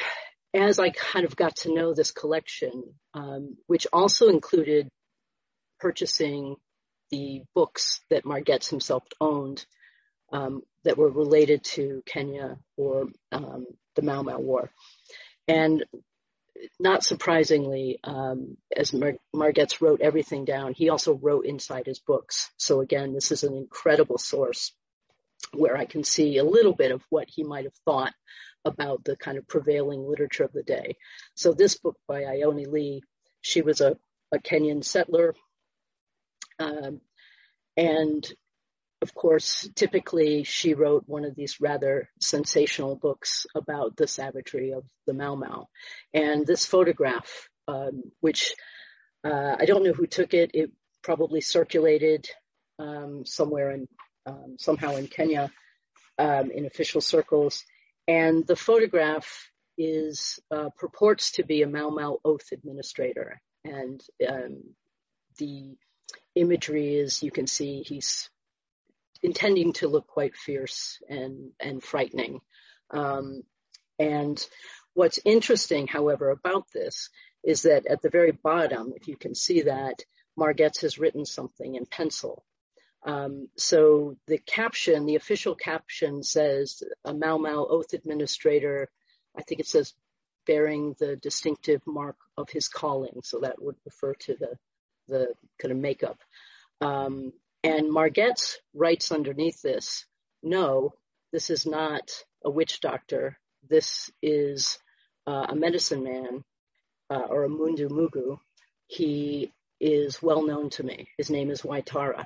[0.53, 4.89] as I kind of got to know this collection, um, which also included
[5.79, 6.55] purchasing
[7.09, 9.65] the books that Margetts himself owned
[10.31, 14.71] um, that were related to Kenya or the Mau Mau War.
[15.47, 15.83] And
[16.79, 17.99] not surprisingly,
[18.75, 22.51] as Mar- Margetts wrote everything down, he also wrote inside his books.
[22.57, 24.71] So again, this is an incredible source
[25.53, 28.13] where I can see a little bit of what he might have thought
[28.63, 30.95] about the kind of prevailing literature of the day.
[31.35, 33.01] So this book by Ione Leigh,
[33.41, 33.97] she was a,
[34.31, 35.35] a Kenyan settler.
[36.59, 37.01] Um,
[37.75, 38.31] and
[39.01, 44.83] of course, typically she wrote one of these rather sensational books about the savagery of
[45.07, 45.67] the Mau Mau.
[46.13, 48.53] And this photograph, um, which
[49.23, 52.27] uh, I don't know who took it, it probably circulated
[52.77, 53.87] um, somewhere in
[54.25, 55.51] um, somehow in Kenya
[56.17, 57.63] um, in official circles.
[58.07, 64.63] And the photograph is uh, purports to be a Mau Mau oath administrator, and um,
[65.37, 65.75] the
[66.35, 68.29] imagery is you can see he's
[69.23, 72.39] intending to look quite fierce and, and frightening.
[72.89, 73.43] Um,
[73.99, 74.43] and
[74.93, 77.09] what's interesting, however, about this
[77.43, 80.03] is that at the very bottom, if you can see that,
[80.37, 82.43] Margetts has written something in pencil.
[83.03, 88.89] Um, so the caption, the official caption says, a Mau Mau oath administrator,
[89.35, 89.93] I think it says
[90.45, 93.21] bearing the distinctive mark of his calling.
[93.23, 94.57] So that would refer to the,
[95.07, 96.19] the kind of makeup.
[96.79, 97.33] Um,
[97.63, 100.05] and Margetts writes underneath this,
[100.43, 100.93] no,
[101.31, 102.11] this is not
[102.43, 103.37] a witch doctor.
[103.67, 104.79] This is
[105.27, 106.43] uh, a medicine man
[107.09, 108.39] uh, or a Mundu Mugu.
[108.87, 111.07] He is well known to me.
[111.17, 112.25] His name is Waitara.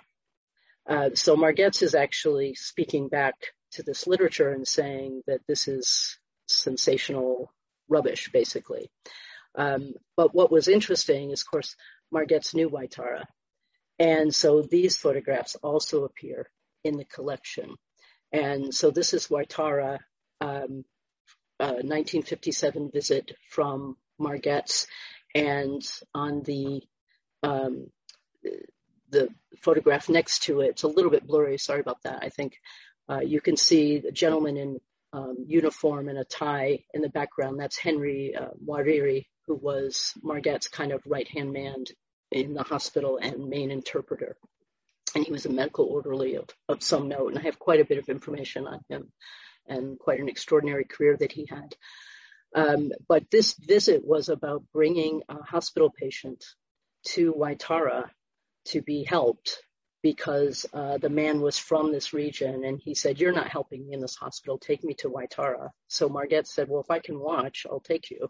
[0.88, 3.34] Uh, so Margetts is actually speaking back
[3.72, 6.18] to this literature and saying that this is
[6.48, 7.52] sensational
[7.90, 8.90] rubbish, basically.
[9.56, 11.76] Um, but what was interesting is, of course,
[12.14, 13.26] Margetts knew Waitara.
[13.98, 16.50] And so these photographs also appear
[16.84, 17.76] in the collection.
[18.32, 20.00] And so this is Waitara,
[20.42, 20.84] um,
[21.58, 24.88] 1957 visit from Margetts.
[25.34, 25.82] And
[26.14, 26.82] on the
[27.44, 27.88] um,
[29.10, 29.30] the
[29.62, 31.58] photograph next to it, it's a little bit blurry.
[31.58, 32.20] Sorry about that.
[32.24, 32.60] I think
[33.08, 34.80] Uh, you can see the gentleman in
[35.14, 37.60] um, uniform and a tie in the background.
[37.60, 41.86] That's Henry uh, Wariri, who was Margetts' kind of right-hand man
[42.32, 44.36] in the hospital and main interpreter.
[45.14, 47.30] And he was a medical orderly of, of some note.
[47.30, 49.12] And I have quite a bit of information on him
[49.68, 51.76] and quite an extraordinary career that he had.
[52.56, 56.44] Um, but this visit was about bringing a hospital patient
[57.14, 58.10] to Waitara
[58.66, 59.60] to be helped
[60.02, 63.94] because uh, the man was from this region and he said, You're not helping me
[63.94, 64.60] in this hospital.
[64.60, 65.70] Take me to Waitara.
[65.88, 68.30] So Margette said, Well, if I can watch, I'll take you.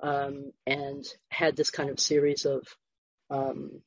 [0.00, 2.66] Um, and had this kind of series of
[3.28, 3.82] um,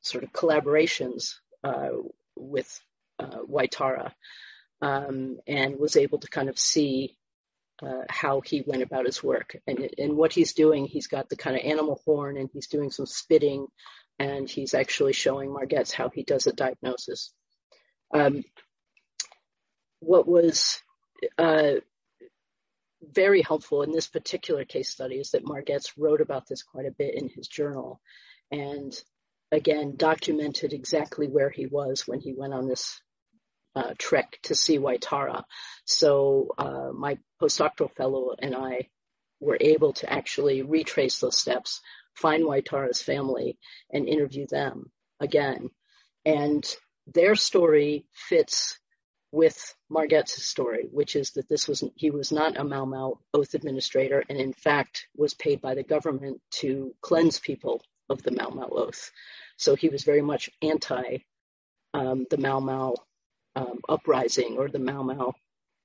[0.00, 1.90] sort of collaborations uh,
[2.36, 2.80] with
[3.18, 4.12] uh, Waitara
[4.80, 7.16] um, and was able to kind of see
[7.82, 9.56] uh, how he went about his work.
[9.66, 12.90] And, and what he's doing, he's got the kind of animal horn and he's doing
[12.90, 13.66] some spitting
[14.18, 17.32] and he's actually showing Margetts how he does a diagnosis.
[18.14, 18.44] Um,
[20.00, 20.80] what was
[21.38, 21.74] uh,
[23.02, 26.94] very helpful in this particular case study is that Margetts wrote about this quite a
[26.96, 28.00] bit in his journal,
[28.50, 28.92] and
[29.52, 33.00] again documented exactly where he was when he went on this
[33.74, 35.44] uh, trek to see Waitara.
[35.84, 38.88] So uh, my postdoctoral fellow and I
[39.40, 41.80] were able to actually retrace those steps
[42.16, 43.58] find Waitara's family
[43.90, 45.70] and interview them again.
[46.24, 46.64] And
[47.06, 48.78] their story fits
[49.30, 53.54] with Margetts' story, which is that this was he was not a Mau Mau oath
[53.54, 58.50] administrator, and in fact was paid by the government to cleanse people of the Mau
[58.50, 59.10] Mau oath.
[59.56, 61.18] So he was very much anti
[61.92, 62.94] um, the Mau Mau
[63.54, 65.34] um, uprising or the Mau Mau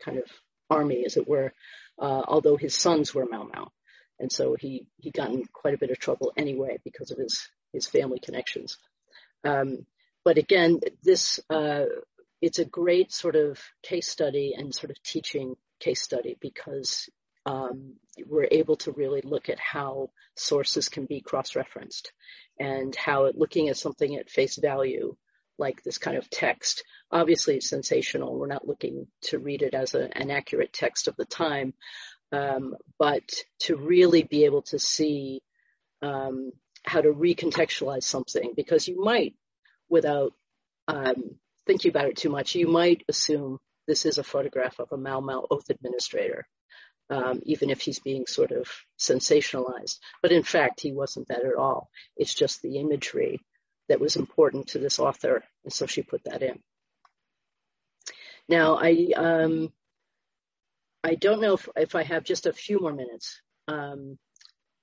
[0.03, 0.25] kind of
[0.69, 1.53] army, as it were,
[2.01, 3.71] uh, although his sons were Mau Mau
[4.21, 7.49] and so he he got in quite a bit of trouble anyway because of his
[7.73, 8.77] his family connections.
[9.43, 9.85] Um,
[10.23, 11.85] but again, this uh,
[12.41, 17.09] it's a great sort of case study and sort of teaching case study because
[17.45, 17.95] um,
[18.27, 22.11] we're able to really look at how sources can be cross-referenced
[22.59, 25.15] and how looking at something at face value
[25.57, 29.93] like this kind of text obviously it's sensational we're not looking to read it as
[29.93, 31.73] a, an accurate text of the time
[32.31, 35.41] um, but to really be able to see
[36.01, 36.51] um,
[36.83, 39.35] how to recontextualize something, because you might,
[39.89, 40.33] without
[40.87, 41.35] um,
[41.67, 45.19] thinking about it too much, you might assume this is a photograph of a Mau
[45.19, 46.47] Mau oath administrator,
[47.09, 49.97] um, even if he's being sort of sensationalized.
[50.21, 51.89] But in fact, he wasn't that at all.
[52.15, 53.41] It's just the imagery
[53.91, 56.59] that was important to this author, and so she put that in.
[58.47, 59.73] Now, I um,
[61.03, 64.17] I don't know if, if I have just a few more minutes um,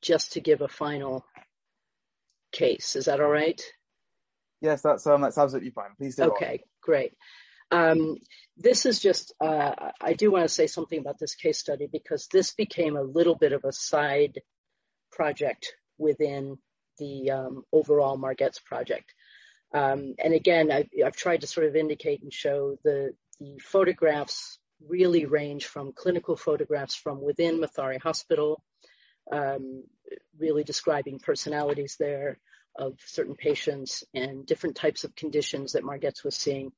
[0.03, 1.25] just to give a final
[2.53, 2.97] case.
[2.97, 3.61] Is that all right?
[4.61, 5.91] Yes, that's um, that's absolutely fine.
[5.97, 6.25] Please do.
[6.25, 6.69] Okay, on.
[6.83, 7.15] great.
[7.71, 8.17] Um,
[8.57, 12.27] this is just, uh, I do want to say something about this case study because
[12.33, 14.41] this became a little bit of a side
[15.13, 16.57] project within
[16.99, 19.15] the um, overall Margetts project.
[19.73, 24.59] Um, and again, I've, I've, tried to sort of indicate and show the, the photographs
[24.87, 28.63] really range from clinical photographs from within Mathari Hospital,
[29.31, 29.85] um,
[30.39, 32.39] really describing personalities there
[32.79, 36.73] of certain patients and different types of conditions that Margetts was seeing.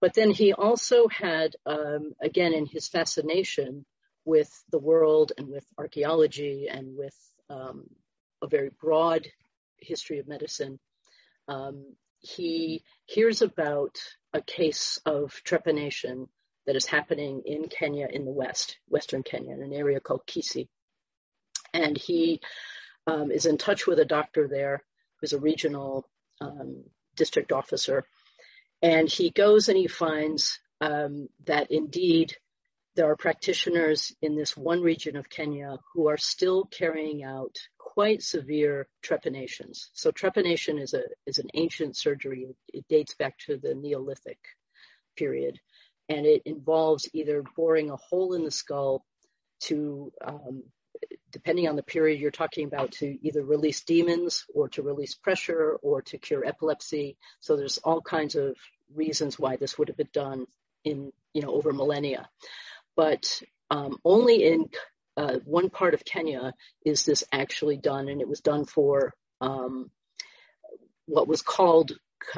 [0.00, 3.86] But then he also had, um, again, in his fascination
[4.24, 7.16] with the world and with archaeology and with
[7.48, 7.88] um,
[8.42, 9.26] a very broad
[9.80, 10.78] history of medicine,
[11.48, 13.98] um, he hears about
[14.32, 16.28] a case of trepanation
[16.66, 20.68] that is happening in Kenya in the west, western Kenya, in an area called Kisii.
[21.72, 22.40] And he
[23.06, 24.82] um, is in touch with a doctor there
[25.20, 26.08] who's a regional
[26.40, 26.84] um,
[27.14, 28.04] district officer.
[28.82, 32.36] And he goes and he finds um, that indeed
[32.96, 37.56] there are practitioners in this one region of Kenya who are still carrying out
[37.96, 39.88] quite severe trepanations.
[39.94, 42.46] So trepanation is a is an ancient surgery.
[42.68, 44.38] It, dates back to the Neolithic
[45.16, 45.58] period,
[46.10, 49.06] and it involves either boring a hole in the skull
[49.68, 50.64] to, um,
[51.32, 55.78] depending on the period you're talking about, to either release demons or to release pressure
[55.82, 57.16] or to cure epilepsy.
[57.40, 58.56] So there's all kinds of
[58.94, 60.46] reasons why this would have been done
[60.84, 62.28] in, you know, over millennia.
[62.94, 64.68] But um, only in
[65.16, 66.52] uh, one part of Kenya
[66.84, 69.90] is this actually done, and it was done for um,
[71.06, 71.92] what was called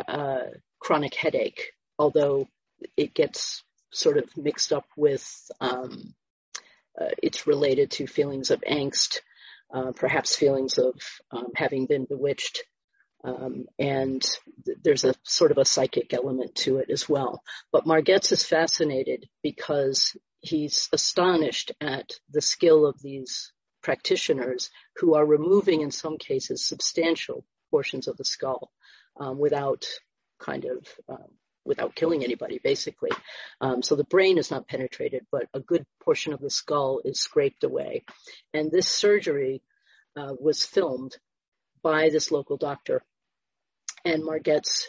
[0.06, 0.44] uh,
[0.78, 2.46] chronic headache, although
[2.96, 6.14] it gets sort of mixed up with um,
[7.00, 9.18] uh, it's related to feelings of angst,
[9.72, 10.94] uh, perhaps feelings of
[11.30, 12.64] um, having been bewitched,
[13.24, 14.22] Um, and
[14.64, 17.42] th- there's a sort of a psychic element to it as well.
[17.72, 25.24] But Margetts is fascinated because he's astonished at the skill of these practitioners who are
[25.24, 28.70] removing, in some cases, substantial portions of the skull
[29.18, 29.86] um, without
[30.38, 31.28] kind of um,
[31.64, 33.10] without killing anybody, basically.
[33.60, 37.20] Um, so the brain is not penetrated, but a good portion of the skull is
[37.20, 38.04] scraped away.
[38.54, 39.62] And this surgery
[40.16, 41.16] uh, was filmed
[41.82, 43.02] by this local doctor.
[44.04, 44.84] And Margetts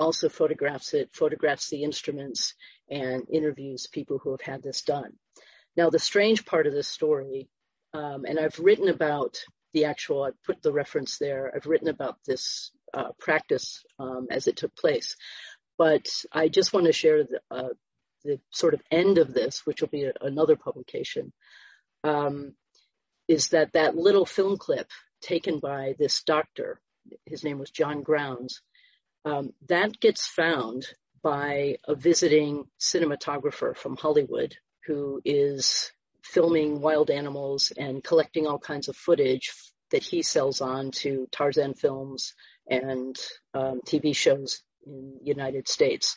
[0.00, 2.54] also photographs it, photographs the instruments,
[2.90, 5.12] and interviews people who have had this done.
[5.76, 7.48] Now, the strange part of this story,
[7.94, 9.38] um, and I've written about
[9.72, 14.48] the actual, I put the reference there, I've written about this uh, practice um, as
[14.48, 15.16] it took place.
[15.78, 17.68] But I just want to share the, uh,
[18.24, 21.32] the sort of end of this, which will be a, another publication,
[22.02, 22.54] um,
[23.28, 24.88] is that that little film clip
[25.22, 26.80] taken by this doctor,
[27.26, 28.60] his name was John Grounds,
[29.24, 30.86] um, that gets found
[31.22, 34.56] by a visiting cinematographer from Hollywood
[34.86, 35.92] who is
[36.22, 39.52] filming wild animals and collecting all kinds of footage
[39.90, 42.34] that he sells on to Tarzan films
[42.68, 43.16] and
[43.52, 46.16] um, TV shows in the United States.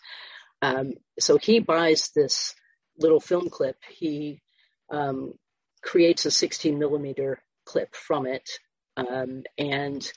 [0.62, 2.54] Um, so he buys this
[2.98, 3.76] little film clip.
[3.90, 4.42] He
[4.90, 5.34] um,
[5.82, 8.50] creates a 16 millimeter clip from it,
[8.96, 10.10] um, and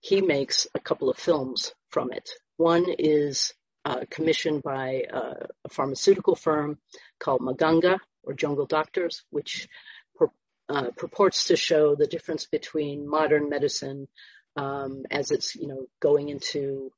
[0.00, 2.28] he makes a couple of films from it.
[2.56, 6.78] One is uh, commissioned by uh, a pharmaceutical firm
[7.20, 9.68] called Maganga or Jungle Doctors, which
[10.16, 10.38] pur-
[10.68, 14.08] uh, purports to show the difference between modern medicine
[14.56, 16.90] um, as it's you know going into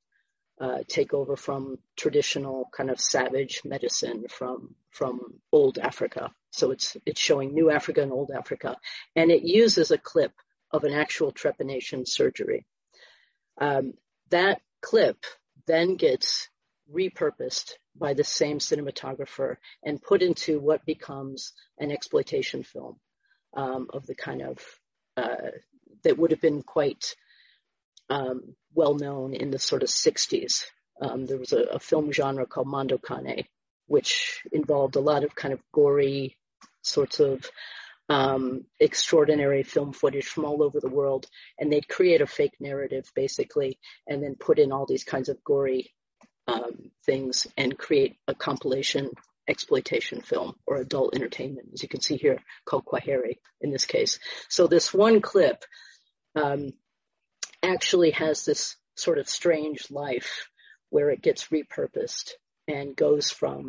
[0.61, 5.21] uh, take over from traditional kind of savage medicine from from
[5.53, 6.31] old Africa.
[6.53, 8.77] So it's it's showing new Africa and old Africa,
[9.15, 10.33] and it uses a clip
[10.71, 12.65] of an actual trepanation surgery.
[13.59, 13.95] Um,
[14.31, 15.25] that clip
[15.67, 16.49] then gets
[16.95, 22.97] repurposed by the same cinematographer and put into what becomes an exploitation film
[23.57, 24.59] um, of the kind of
[25.17, 25.51] uh,
[26.05, 27.17] that would have been quite
[28.11, 30.63] um, well known in the sort of 60s.
[31.03, 33.45] Um, there was a, a, film genre called Mondo Cane,
[33.89, 36.37] which involved a lot of kind of gory
[36.83, 37.51] sorts of
[38.09, 41.27] um, extraordinary film footage from all over the world,
[41.59, 45.43] and they'd create a fake narrative basically, and then put in all these kinds of
[45.43, 45.93] gory
[46.47, 49.11] um, things and create a compilation
[49.49, 54.19] exploitation film or adult entertainment, as you can see here, called Kwaheri in this case.
[54.49, 55.65] So this one clip
[56.35, 56.73] um,
[57.63, 60.49] actually has this sort of strange life
[60.91, 62.33] where it gets repurposed
[62.69, 63.69] and goes from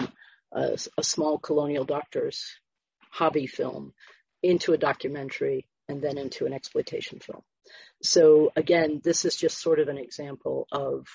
[0.52, 2.46] a, a small colonial doctor's
[3.12, 3.94] hobby film
[4.44, 7.42] into a documentary and then into an exploitation film.
[8.02, 11.08] So again, this is just sort of an example of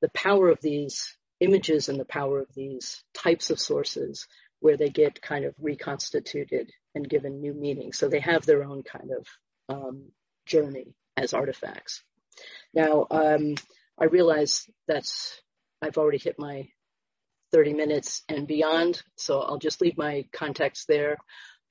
[0.00, 4.26] the power of these images and the power of these types of sources
[4.60, 7.92] where they get kind of reconstituted and given new meaning.
[7.92, 9.26] So they have their own kind of
[9.74, 10.12] um,
[10.46, 12.02] journey as artifacts.
[12.74, 13.54] Now, um,
[13.98, 15.40] I realize that's,
[15.82, 16.68] I've already hit my
[17.52, 21.16] 30 minutes and beyond, so I'll just leave my context there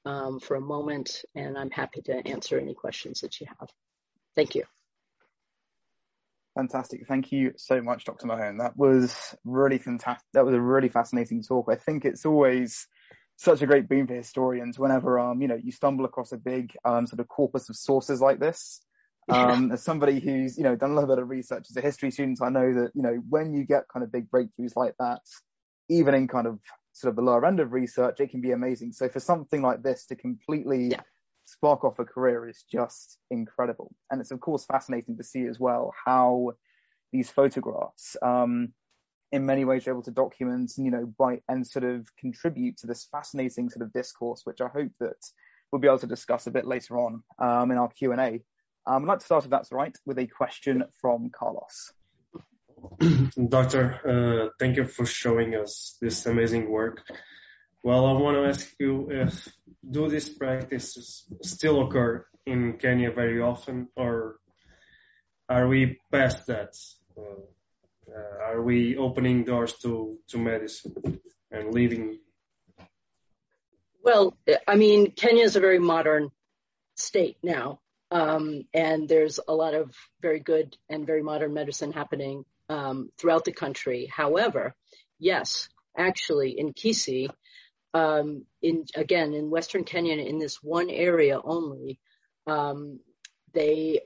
[0.05, 3.69] um, for a moment, and I'm happy to answer any questions that you have.
[4.35, 4.63] Thank you.
[6.55, 7.07] Fantastic.
[7.07, 8.27] Thank you so much, Dr.
[8.27, 8.57] Mahone.
[8.57, 10.25] That was really fantastic.
[10.33, 11.67] That was a really fascinating talk.
[11.69, 12.87] I think it's always
[13.37, 16.75] such a great boon for historians whenever, um, you know, you stumble across a big,
[16.83, 18.81] um, sort of corpus of sources like this.
[19.29, 22.09] Um, as somebody who's, you know, done a little bit of research as a history
[22.09, 25.21] student, I know that, you know, when you get kind of big breakthroughs like that,
[25.87, 26.59] even in kind of
[26.99, 28.91] sort of the lower end of research, it can be amazing.
[28.91, 31.01] So for something like this to completely yeah.
[31.45, 33.95] spark off a career is just incredible.
[34.11, 36.51] And it's of course fascinating to see as well how
[37.13, 38.73] these photographs, um,
[39.31, 42.87] in many ways are able to document, you know, by and sort of contribute to
[42.87, 45.23] this fascinating sort of discourse, which I hope that
[45.71, 48.41] we'll be able to discuss a bit later on um, in our Q and A.
[48.85, 51.93] Um, I'd like to start, if that's right, with a question from Carlos.
[53.49, 57.03] Doctor, uh, thank you for showing us this amazing work.
[57.83, 59.47] Well, I want to ask you if
[59.89, 64.39] do these practices still occur in Kenya very often, or
[65.47, 66.75] are we past that?
[67.17, 71.19] Uh, are we opening doors to to medicine
[71.51, 72.19] and leaving?
[74.03, 76.31] Well, I mean, Kenya is a very modern
[76.95, 77.79] state now.
[78.11, 83.45] Um, and there's a lot of very good and very modern medicine happening um, throughout
[83.45, 84.05] the country.
[84.05, 84.75] However,
[85.19, 87.29] yes, actually in Kisii,
[87.93, 91.99] um, in again in Western Kenya, in this one area only,
[92.45, 92.99] um,
[93.53, 94.01] they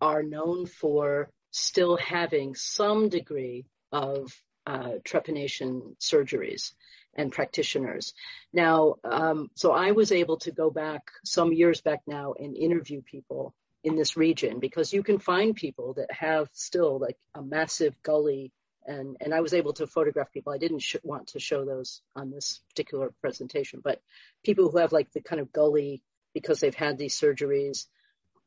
[0.00, 4.32] are known for still having some degree of
[4.66, 6.72] uh, trepanation surgeries
[7.16, 8.12] and practitioners.
[8.52, 13.02] Now, um, so I was able to go back some years back now and interview
[13.02, 13.54] people
[13.84, 18.50] in this region because you can find people that have still like a massive gully
[18.86, 20.52] and and I was able to photograph people.
[20.52, 24.02] I didn't sh- want to show those on this particular presentation, but
[24.44, 26.02] people who have like the kind of gully
[26.34, 27.86] because they've had these surgeries,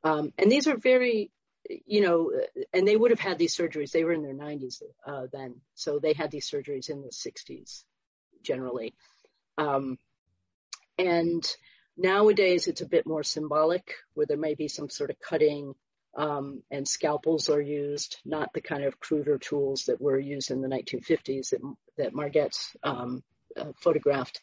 [0.04, 1.32] um, and these are very,
[1.86, 2.32] you know,
[2.74, 3.92] and they would have had these surgeries.
[3.92, 7.84] They were in their 90s uh, then, so they had these surgeries in the 60s
[8.44, 8.94] generally,
[9.58, 9.98] um,
[11.00, 11.44] and
[11.98, 15.74] nowadays it's a bit more symbolic, where there may be some sort of cutting
[16.16, 20.62] um, and scalpels are used, not the kind of cruder tools that were used in
[20.62, 21.62] the 1950s that,
[21.98, 23.24] that um,
[23.56, 24.42] uh, photographed.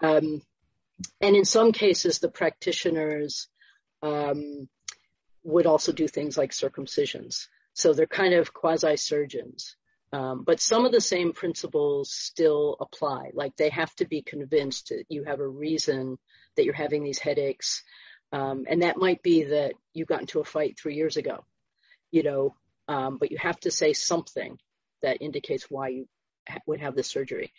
[0.00, 0.42] Um,
[1.20, 3.48] and in some cases, the practitioners
[4.02, 4.68] um,
[5.42, 7.46] would also do things like circumcisions.
[7.74, 9.76] So they're kind of quasi surgeons.
[10.12, 13.30] Um, but some of the same principles still apply.
[13.34, 16.18] Like they have to be convinced that you have a reason
[16.56, 17.82] that you're having these headaches.
[18.32, 21.44] Um, and that might be that you got into a fight three years ago,
[22.10, 22.54] you know,
[22.86, 24.58] um, but you have to say something
[25.02, 26.08] that indicates why you
[26.48, 27.52] ha- would have this surgery.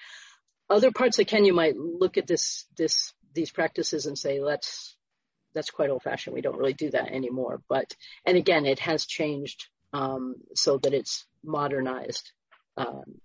[0.70, 4.96] Other parts of Kenya might look at this, this, these practices and say, let's,
[5.54, 6.36] that's quite old fashioned.
[6.36, 7.62] We don't really do that anymore.
[7.68, 7.96] But,
[8.26, 12.32] and again, it has changed, um, so that it's modernized.
[12.80, 13.20] Um,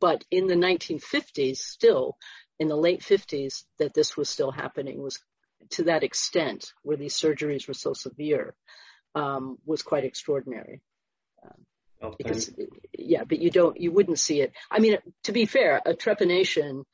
[0.00, 2.16] but in the 1950s, still
[2.58, 5.18] in the late 50s, that this was still happening was
[5.70, 8.54] to that extent, where these surgeries were so severe,
[9.14, 10.82] um, was quite extraordinary.
[11.42, 11.66] Um,
[12.02, 12.52] oh, because
[12.92, 14.52] yeah, but you don't, you wouldn't see it.
[14.70, 16.84] I mean, to be fair, a trepanation,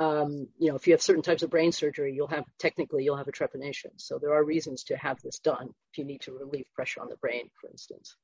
[0.00, 3.18] um, you know, if you have certain types of brain surgery, you'll have technically you'll
[3.18, 3.92] have a trepanation.
[3.96, 7.08] So there are reasons to have this done if you need to relieve pressure on
[7.08, 8.16] the brain, for instance.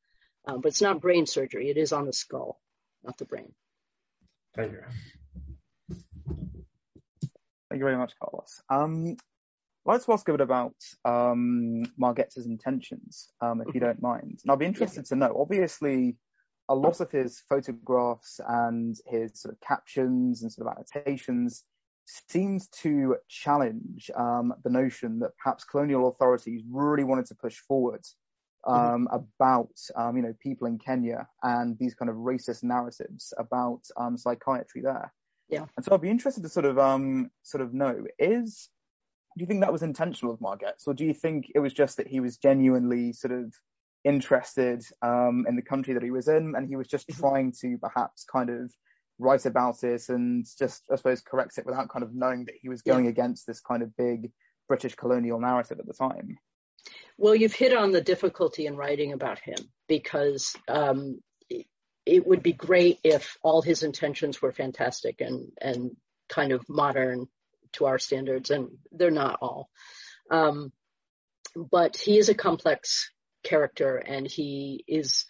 [0.46, 2.58] Um, but it's not brain surgery; it is on the skull,
[3.05, 3.53] not the brain.
[4.55, 4.82] Thank you.
[7.68, 8.62] Thank you very much, Carlos.
[8.68, 9.16] Um,
[9.86, 10.74] Let's ask a bit about
[11.07, 14.40] um, Margetts' intentions, um, if you don't mind.
[14.42, 16.16] And I'd be interested to know, obviously,
[16.68, 21.64] a lot of his photographs and his sort of captions and sort of annotations
[22.28, 28.05] seems to challenge um, the notion that perhaps colonial authorities really wanted to push forward
[28.66, 29.14] um, mm-hmm.
[29.14, 34.16] about, um, you know, people in Kenya and these kind of racist narratives about um,
[34.16, 35.12] psychiatry there.
[35.48, 35.66] Yeah.
[35.76, 38.68] And so I'd be interested to sort of, um, sort of know, is
[39.36, 41.96] do you think that was intentional of Margetts, or do you think it was just
[41.98, 43.54] that he was genuinely sort of
[44.04, 47.20] interested um, in the country that he was in, and he was just mm-hmm.
[47.20, 48.72] trying to perhaps kind of
[49.18, 52.68] write about it and just, I suppose, correct it without kind of knowing that he
[52.68, 53.11] was going yeah.
[53.11, 54.32] against this kind of big
[54.66, 56.38] British colonial narrative at the time?
[57.18, 59.58] Well, you've hit on the difficulty in writing about him
[59.88, 61.20] because um,
[62.06, 65.96] it would be great if all his intentions were fantastic and and
[66.28, 67.26] kind of modern
[67.72, 69.68] to our standards, and they're not all.
[70.30, 70.72] Um,
[71.54, 73.10] but he is a complex
[73.42, 75.26] character, and he is,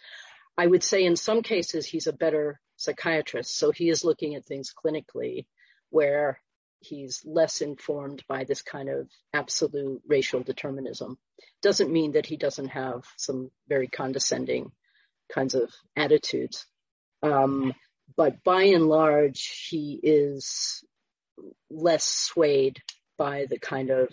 [0.56, 3.56] I would say, in some cases, he's a better psychiatrist.
[3.56, 5.46] So he is looking at things clinically,
[5.90, 6.40] where
[6.80, 11.18] he's less informed by this kind of absolute racial determinism.
[11.62, 14.72] Doesn't mean that he doesn't have some very condescending
[15.32, 16.66] kinds of attitudes.
[17.22, 17.74] Um,
[18.16, 20.82] but by and large, he is
[21.70, 22.80] less swayed
[23.16, 24.08] by the kind of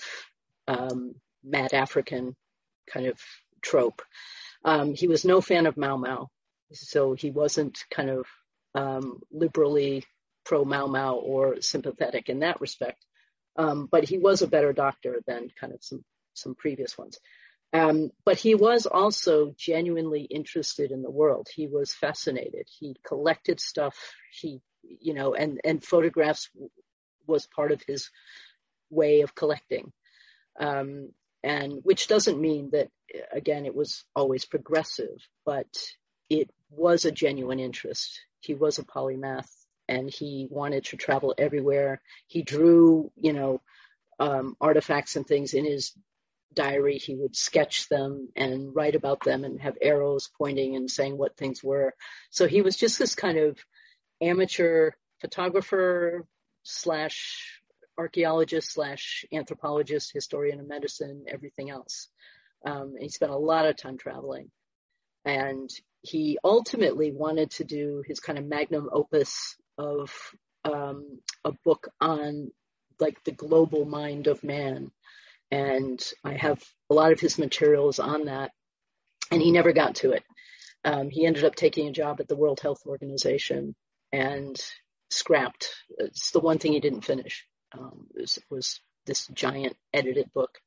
[0.67, 2.35] um, mad African
[2.91, 3.19] kind of
[3.61, 4.01] trope.
[4.63, 6.27] Um, he was no fan of Mau Mau,
[6.73, 8.25] so he wasn't kind of
[8.75, 10.03] um, liberally
[10.45, 13.03] pro Mau Mau or sympathetic in that respect.
[13.55, 16.03] Um, but he was a better doctor than kind of some
[16.37, 17.19] some previous ones.
[17.73, 21.47] Um, but he was also genuinely interested in the world.
[21.53, 22.67] He was fascinated.
[22.79, 23.97] He collected stuff.
[24.31, 26.49] He, you know, and and photographs
[27.27, 28.09] was part of his
[28.89, 29.91] way of collecting.
[30.59, 31.09] Um,
[31.43, 32.89] and which doesn't mean that,
[33.31, 35.67] again, it was always progressive, but
[36.29, 38.19] it was a genuine interest.
[38.39, 39.49] He was a polymath
[39.87, 42.01] and he wanted to travel everywhere.
[42.27, 43.61] He drew, you know,
[44.19, 45.93] um, artifacts and things in his
[46.53, 46.97] diary.
[46.97, 51.37] He would sketch them and write about them and have arrows pointing and saying what
[51.37, 51.93] things were.
[52.29, 53.57] So he was just this kind of
[54.21, 54.91] amateur
[55.21, 56.25] photographer,
[56.67, 57.61] slash
[57.97, 62.09] archaeologist slash anthropologist, historian of medicine, everything else.
[62.65, 64.51] Um, he spent a lot of time traveling.
[65.25, 65.69] And
[66.01, 70.11] he ultimately wanted to do his kind of magnum opus of
[70.63, 72.51] um, a book on
[72.99, 74.91] like the global mind of man.
[75.51, 78.51] And I have a lot of his materials on that.
[79.31, 80.23] And he never got to it.
[80.85, 83.75] um, he ended up taking a job at the World Health Organization
[84.11, 84.57] and
[85.09, 85.73] scrapped.
[85.97, 87.45] It's the one thing he didn't finish.
[87.77, 90.59] Um, was, was this giant edited book.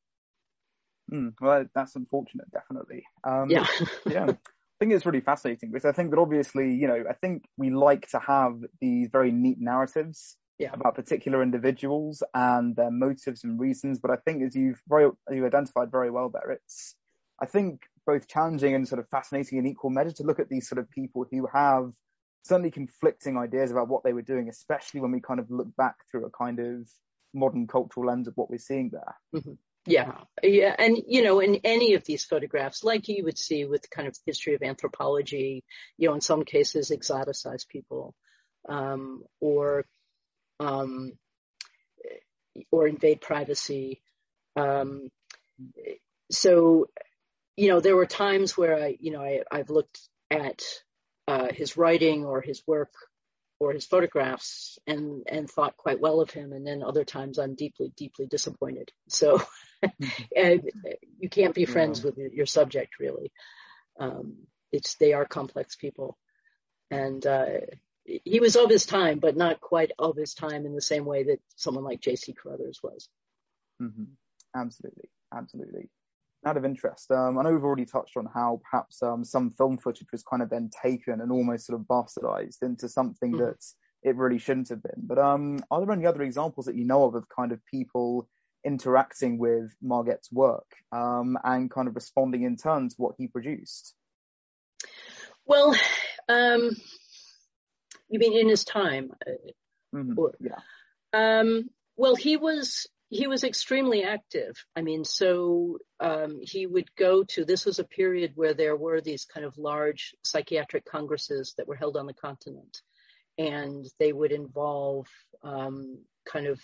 [1.12, 3.04] Mm, well, that's unfortunate, definitely.
[3.24, 3.66] Um, yeah.
[4.06, 4.26] yeah.
[4.80, 7.70] I think it's really fascinating because I think that obviously, you know, I think we
[7.70, 10.70] like to have these very neat narratives yeah.
[10.74, 13.98] about particular individuals and their motives and reasons.
[13.98, 16.94] But I think as you've very, you identified very well there, it's,
[17.40, 20.68] I think both challenging and sort of fascinating in equal measure to look at these
[20.68, 21.90] sort of people who have
[22.44, 25.96] certainly conflicting ideas about what they were doing, especially when we kind of look back
[26.10, 26.86] through a kind of
[27.32, 29.16] modern cultural lens of what we're seeing there.
[29.34, 29.52] Mm-hmm.
[29.86, 33.88] Yeah, yeah, and you know, in any of these photographs, like you would see with
[33.88, 35.64] kind of history of anthropology,
[35.96, 38.14] you know, in some cases exoticize people,
[38.68, 39.86] um, or
[40.60, 41.12] um,
[42.70, 44.02] or invade privacy.
[44.54, 45.08] Um,
[46.30, 46.86] so,
[47.56, 50.00] you know, there were times where I, you know, I, I've looked
[50.30, 50.62] at
[51.26, 52.92] uh, his writing or his work
[53.60, 57.54] or his photographs and and thought quite well of him and then other times i'm
[57.54, 59.40] deeply deeply disappointed so
[60.36, 60.70] and
[61.18, 62.06] you can't be friends yeah.
[62.06, 63.30] with your subject really
[64.00, 64.38] um,
[64.72, 66.16] it's they are complex people
[66.90, 67.60] and uh,
[68.04, 71.24] he was of his time but not quite of his time in the same way
[71.24, 73.08] that someone like jc carothers was
[73.80, 74.04] mm-hmm.
[74.56, 75.88] absolutely absolutely
[76.46, 79.76] out of interest, um, I know we've already touched on how perhaps um, some film
[79.76, 83.38] footage was kind of then taken and almost sort of bastardized into something mm.
[83.40, 83.62] that
[84.02, 85.02] it really shouldn't have been.
[85.02, 88.26] But um, are there any other examples that you know of of kind of people
[88.64, 93.94] interacting with Margetts' work um, and kind of responding in turn to what he produced?
[95.44, 95.74] Well,
[96.28, 96.70] um,
[98.10, 99.12] you mean in his time?
[99.94, 100.18] Mm-hmm.
[100.18, 100.60] Or, yeah.
[101.12, 104.54] Um, well, he was he was extremely active.
[104.76, 109.00] I mean, so um, he would go to, this was a period where there were
[109.00, 112.80] these kind of large psychiatric congresses that were held on the continent.
[113.36, 115.08] And they would involve
[115.42, 116.60] um, kind of,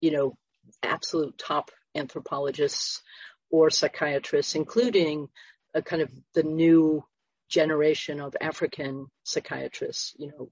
[0.00, 0.36] you know,
[0.82, 3.02] absolute top anthropologists
[3.50, 5.28] or psychiatrists, including
[5.74, 7.04] a kind of the new
[7.48, 10.50] generation of African psychiatrists, you know,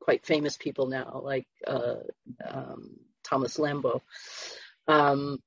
[0.00, 1.96] quite famous people now, like uh,
[2.46, 4.00] um, Thomas Lambo.
[4.86, 5.38] Um,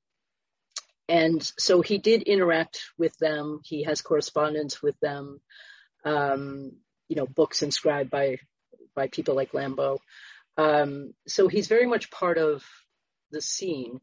[1.08, 3.62] and so he did interact with them.
[3.64, 5.40] He has correspondence with them.
[6.04, 6.72] Um,
[7.08, 8.38] you know, books inscribed by
[8.96, 10.00] by people like Lambo.
[10.58, 12.64] Um, so he's very much part of
[13.32, 14.02] the scene.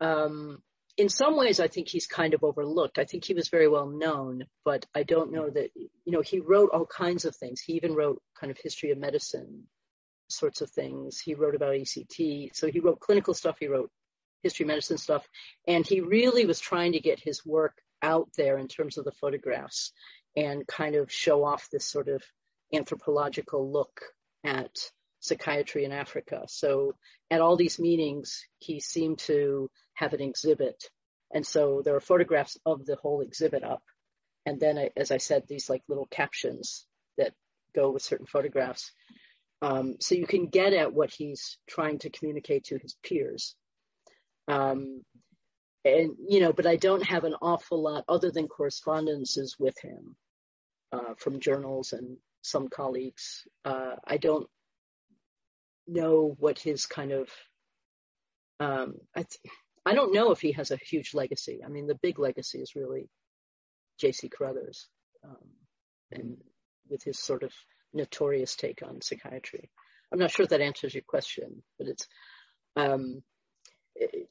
[0.00, 0.62] Um,
[0.96, 2.98] in some ways, I think he's kind of overlooked.
[2.98, 6.40] I think he was very well known, but I don't know that, you know, he
[6.40, 7.60] wrote all kinds of things.
[7.60, 9.64] He even wrote kind of history of medicine
[10.28, 11.20] sorts of things.
[11.20, 12.50] He wrote about ECT.
[12.54, 13.58] So he wrote clinical stuff.
[13.60, 13.90] He wrote
[14.42, 15.26] history of medicine stuff.
[15.68, 19.12] And he really was trying to get his work out there in terms of the
[19.12, 19.92] photographs
[20.34, 22.22] and kind of show off this sort of
[22.72, 24.00] anthropological look
[24.44, 24.70] at
[25.20, 26.44] psychiatry in Africa.
[26.48, 26.94] So
[27.30, 30.82] at all these meetings, he seemed to have an exhibit.
[31.34, 33.82] And so there are photographs of the whole exhibit up.
[34.46, 36.86] And then, as I said, these like little captions
[37.18, 37.34] that
[37.74, 38.92] go with certain photographs.
[39.60, 43.56] Um, so you can get at what he's trying to communicate to his peers.
[44.46, 45.02] Um,
[45.84, 50.16] and, you know, but I don't have an awful lot other than correspondences with him
[50.92, 53.42] uh, from journals and some colleagues.
[53.64, 54.46] Uh, I don't
[55.88, 57.28] know what his kind of,
[58.60, 59.54] um, I, th-
[59.86, 61.60] I don't know if he has a huge legacy.
[61.64, 63.08] I mean, the big legacy is really
[63.98, 64.28] J.C.
[64.28, 64.88] Carothers
[65.24, 65.48] um,
[66.12, 66.36] and
[66.88, 67.52] with his sort of
[67.94, 69.70] notorious take on psychiatry.
[70.12, 72.06] I'm not sure that answers your question, but it's,
[72.76, 73.22] um,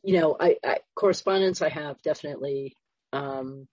[0.03, 2.75] you know, I, I, correspondence I have definitely.
[3.13, 3.67] Um,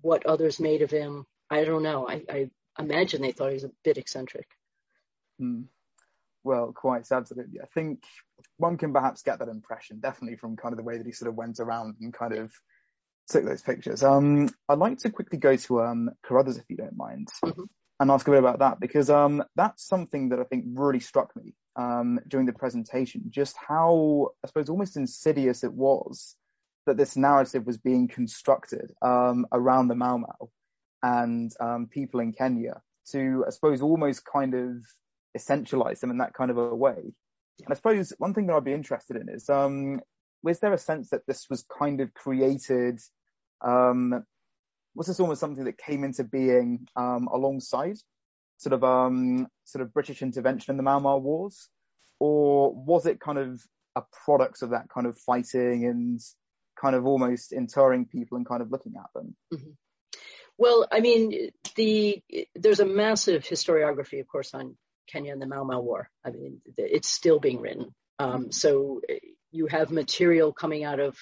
[0.00, 2.08] what others made of him, I don't know.
[2.08, 4.46] I, I imagine they thought he was a bit eccentric.
[5.38, 5.62] Hmm.
[6.44, 7.60] Well, quite absolutely.
[7.60, 8.02] I think
[8.56, 11.28] one can perhaps get that impression, definitely from kind of the way that he sort
[11.28, 12.52] of went around and kind of
[13.28, 14.02] took those pictures.
[14.02, 17.28] Um, I'd like to quickly go to um, Carothers, if you don't mind.
[17.44, 17.64] Mm-hmm
[18.02, 21.36] and ask a bit about that because um, that's something that I think really struck
[21.36, 23.26] me um, during the presentation.
[23.30, 26.34] Just how, I suppose, almost insidious it was
[26.86, 30.50] that this narrative was being constructed um, around the Mau Mau
[31.00, 32.80] and um, people in Kenya
[33.12, 34.76] to, I suppose, almost kind of
[35.36, 37.14] essentialize them in that kind of a way.
[37.64, 40.00] And I suppose one thing that I'd be interested in is, um,
[40.42, 42.98] was there a sense that this was kind of created
[43.60, 44.24] um,
[44.94, 47.96] was this almost something that came into being um, alongside
[48.58, 51.68] sort of um, sort of British intervention in the Mau Wars,
[52.20, 53.60] or was it kind of
[53.96, 56.20] a product of that kind of fighting and
[56.80, 59.34] kind of almost interring people and kind of looking at them?
[59.52, 59.70] Mm-hmm.
[60.58, 62.22] Well, I mean, the
[62.54, 64.76] there's a massive historiography, of course, on
[65.06, 66.08] Kenya and the Mau Mau War.
[66.24, 67.94] I mean, it's still being written.
[68.18, 69.00] Um, so
[69.50, 71.16] you have material coming out of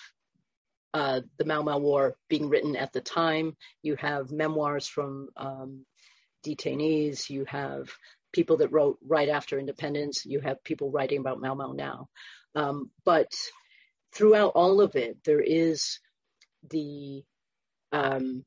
[0.92, 3.56] uh, the Mau Mau War being written at the time.
[3.82, 5.86] You have memoirs from um,
[6.44, 7.30] detainees.
[7.30, 7.90] You have
[8.32, 10.24] people that wrote right after independence.
[10.24, 12.08] You have people writing about Mau Mau now.
[12.54, 13.32] Um, but
[14.12, 16.00] throughout all of it, there is
[16.68, 17.22] the
[17.92, 18.44] um,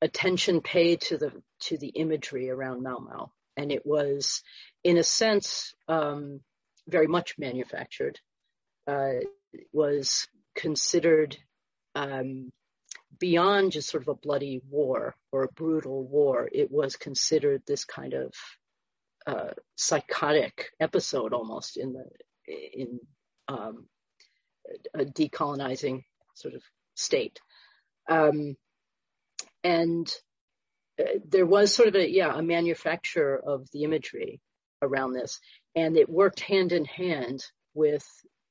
[0.00, 4.42] attention paid to the to the imagery around Mau Mau, and it was,
[4.82, 6.40] in a sense, um,
[6.88, 8.18] very much manufactured.
[8.86, 9.20] Uh,
[9.72, 11.36] was considered
[11.94, 12.50] um,
[13.18, 16.48] beyond just sort of a bloody war or a brutal war.
[16.50, 18.32] It was considered this kind of
[19.26, 22.04] uh, psychotic episode almost in the
[22.48, 22.98] in
[23.48, 23.86] um,
[24.94, 26.04] a decolonizing
[26.34, 26.62] sort of
[26.94, 27.38] state.
[28.08, 28.56] Um,
[29.62, 30.10] and
[31.28, 34.40] there was sort of a yeah a manufacture of the imagery
[34.82, 35.40] around this,
[35.74, 37.44] and it worked hand in hand
[37.74, 38.04] with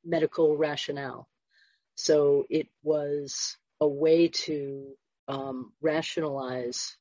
[0.06, 1.28] medical rationale.
[1.96, 4.88] So it was a way to
[5.28, 6.96] um, rationalize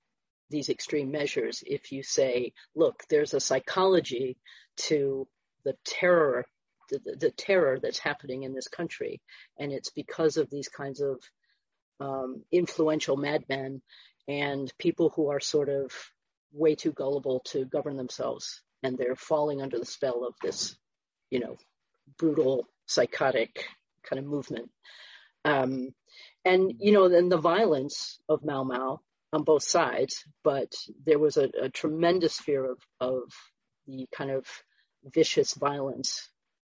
[0.50, 1.62] these extreme measures.
[1.66, 4.38] If you say, look, there's a psychology
[4.88, 5.28] to
[5.64, 6.46] the terror,
[6.90, 9.20] the, the, terror that's happening in this country,
[9.58, 11.20] and it's because of these kinds of
[12.00, 13.82] um, influential madmen
[14.28, 15.90] and people who are sort of
[16.52, 20.76] way too gullible to govern themselves, and they're falling under the spell of this,
[21.30, 21.56] you know,
[22.18, 23.64] brutal, psychotic
[24.04, 24.70] kind of movement.
[25.44, 25.94] Um,
[26.44, 29.00] and you know, then the violence of Mau Mau
[29.32, 30.72] on both sides, but
[31.04, 33.32] there was a, a tremendous fear of, of
[33.86, 34.46] the kind of
[35.04, 36.28] vicious violence.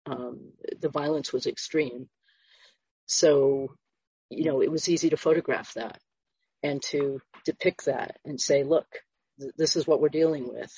[0.06, 2.08] Um, the violence was extreme.
[3.08, 3.76] So,
[4.30, 6.00] you know, it was easy to photograph that
[6.66, 8.88] and to depict that and say, look,
[9.40, 10.74] th- this is what we're dealing with.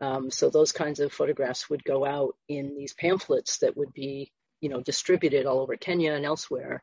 [0.00, 4.32] Um, so those kinds of photographs would go out in these pamphlets that would be,
[4.60, 6.82] you know, distributed all over Kenya and elsewhere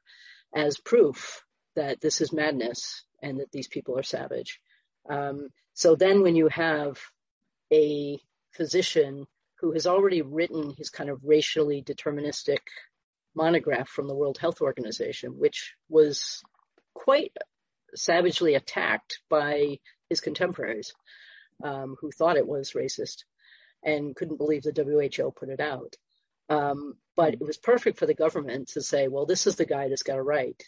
[0.55, 1.43] as proof
[1.75, 4.59] that this is madness and that these people are savage.
[5.09, 6.99] Um, so then when you have
[7.71, 8.19] a
[8.51, 9.25] physician
[9.59, 12.59] who has already written his kind of racially deterministic
[13.35, 16.43] monograph from the World Health Organization, which was
[16.93, 17.35] quite
[17.95, 19.79] savagely attacked by
[20.09, 20.93] his contemporaries
[21.63, 23.23] um, who thought it was racist
[23.83, 25.95] and couldn't believe the WHO put it out.
[26.49, 29.89] Um, but it was perfect for the government to say, well, this is the guy
[29.89, 30.61] that's got it right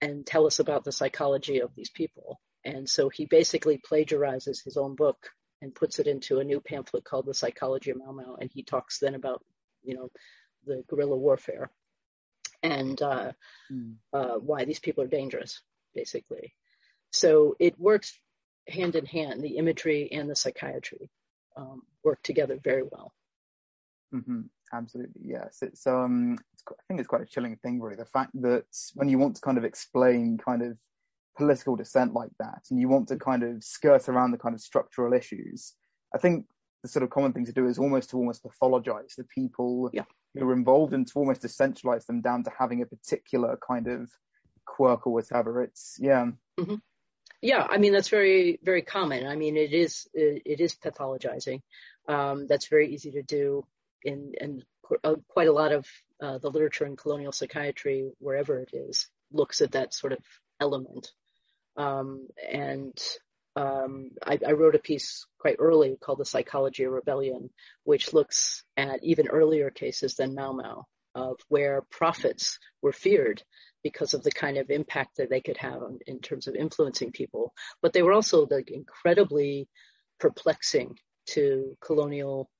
[0.00, 2.40] and tell us about the psychology of these people.
[2.64, 7.04] And so he basically plagiarizes his own book and puts it into a new pamphlet
[7.04, 8.36] called The Psychology of Mau Mau.
[8.40, 9.44] And he talks then about,
[9.82, 10.10] you know,
[10.66, 11.70] the guerrilla warfare
[12.62, 13.32] and uh,
[13.72, 13.94] mm.
[14.12, 15.60] uh, why these people are dangerous,
[15.94, 16.54] basically.
[17.10, 18.18] So it works
[18.68, 19.42] hand in hand.
[19.42, 21.10] The imagery and the psychiatry
[21.56, 23.12] um, work together very well.
[24.14, 24.42] Mm-hmm.
[24.72, 25.58] Absolutely, yes.
[25.60, 27.96] It's um, it's, I think it's quite a chilling thing, really.
[27.96, 28.64] The fact that
[28.94, 30.78] when you want to kind of explain kind of
[31.36, 34.60] political dissent like that, and you want to kind of skirt around the kind of
[34.60, 35.74] structural issues,
[36.14, 36.46] I think
[36.82, 40.04] the sort of common thing to do is almost to almost pathologize the people yeah.
[40.34, 44.10] who are involved and to almost essentialize them down to having a particular kind of
[44.72, 45.62] quirk or whatever.
[45.62, 46.30] It's yeah.
[46.58, 46.76] Mm-hmm.
[47.42, 49.26] Yeah, I mean that's very very common.
[49.26, 51.60] I mean it is it, it is pathologizing.
[52.08, 53.66] Um, that's very easy to do
[54.02, 54.64] in, and
[55.04, 55.86] uh, quite a lot of
[56.20, 60.24] uh, the literature in colonial psychiatry, wherever it is, looks at that sort of
[60.60, 61.12] element.
[61.76, 62.98] Um, and
[63.56, 67.50] um, I, I, wrote a piece quite early called The Psychology of Rebellion,
[67.84, 73.42] which looks at even earlier cases than Mau Mau, of where prophets were feared
[73.82, 77.12] because of the kind of impact that they could have on, in terms of influencing
[77.12, 77.52] people.
[77.80, 79.68] But they were also like incredibly
[80.20, 82.50] perplexing to colonial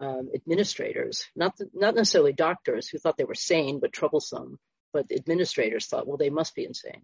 [0.00, 4.58] um, administrators, not not necessarily doctors who thought they were sane but troublesome,
[4.92, 7.02] but administrators thought, well, they must be insane,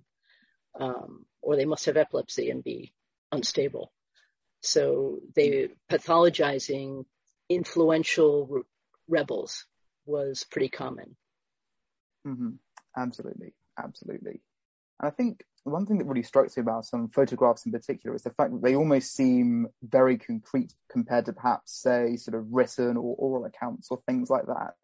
[0.78, 2.92] um, or they must have epilepsy and be
[3.32, 3.92] unstable.
[4.60, 7.04] So they pathologizing
[7.48, 8.62] influential re-
[9.08, 9.66] rebels
[10.06, 11.16] was pretty common.
[12.26, 12.50] Mm-hmm.
[12.96, 14.40] Absolutely, absolutely.
[15.00, 18.22] And I think one thing that really strikes me about some photographs in particular is
[18.22, 22.96] the fact that they almost seem very concrete compared to perhaps, say, sort of written
[22.96, 24.74] or oral accounts or things like that.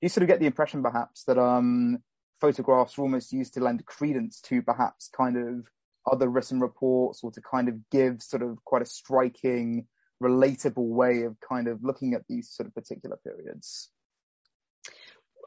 [0.00, 1.98] You sort of get the impression perhaps that um,
[2.40, 5.66] photographs are almost used to lend credence to perhaps kind of
[6.10, 9.86] other written reports or to kind of give sort of quite a striking,
[10.22, 13.90] relatable way of kind of looking at these sort of particular periods.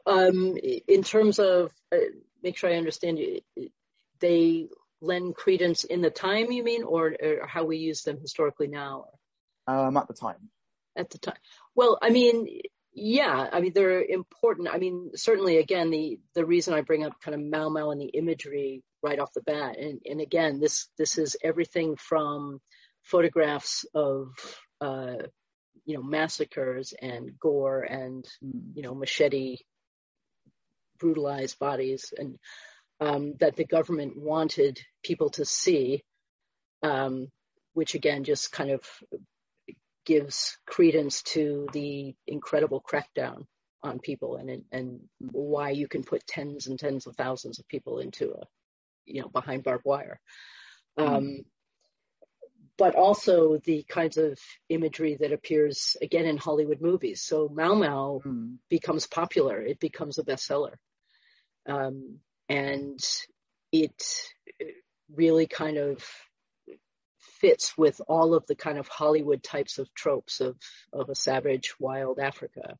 [0.08, 1.98] Um, in terms of, uh,
[2.42, 3.40] make sure I understand you,
[4.20, 4.68] they
[5.00, 9.06] lend credence in the time, you mean, or, or how we use them historically now?
[9.66, 10.48] Um, at the time.
[10.96, 11.36] At the time.
[11.74, 12.48] Well, I mean,
[12.94, 14.68] yeah, I mean they're important.
[14.68, 18.00] I mean, certainly, again, the the reason I bring up kind of Mau Mau and
[18.00, 22.60] the imagery right off the bat, and and again, this this is everything from
[23.04, 24.30] photographs of
[24.80, 25.16] uh,
[25.84, 28.72] you know massacres and gore and hmm.
[28.74, 29.58] you know machete
[30.98, 32.38] brutalized bodies and
[33.00, 36.02] um, that the government wanted people to see,
[36.82, 37.28] um,
[37.74, 38.82] which again just kind of
[40.04, 43.44] gives credence to the incredible crackdown
[43.82, 48.00] on people and and why you can put tens and tens of thousands of people
[48.00, 48.42] into a
[49.06, 50.20] you know behind barbed wire.
[50.96, 51.44] Um,
[52.76, 54.38] but also the kinds of
[54.68, 57.20] imagery that appears again in Hollywood movies.
[57.22, 58.56] So Mau Mau mm.
[58.68, 60.74] becomes popular; it becomes a bestseller,
[61.68, 63.00] um, and
[63.70, 64.02] it
[65.14, 66.04] really kind of
[67.18, 70.56] fits with all of the kind of Hollywood types of tropes of
[70.92, 72.76] of a savage, wild Africa.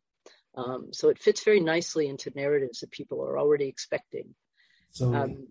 [0.57, 4.35] Um, so it fits very nicely into narratives that people are already expecting.
[4.91, 5.15] So.
[5.15, 5.49] Um,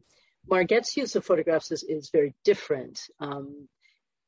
[0.98, 3.02] use of photographs is, is very different.
[3.20, 3.68] Um,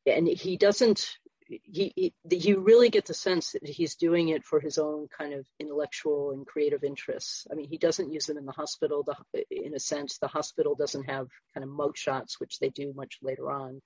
[0.06, 1.10] and he doesn't
[1.50, 5.34] he, he you really get the sense that he's doing it for his own kind
[5.34, 7.48] of intellectual and creative interests.
[7.52, 9.04] I mean, he doesn't use them in the hospital.
[9.04, 12.94] The, in a sense, the hospital doesn't have kind of mug shots, which they do
[12.96, 13.82] much later on.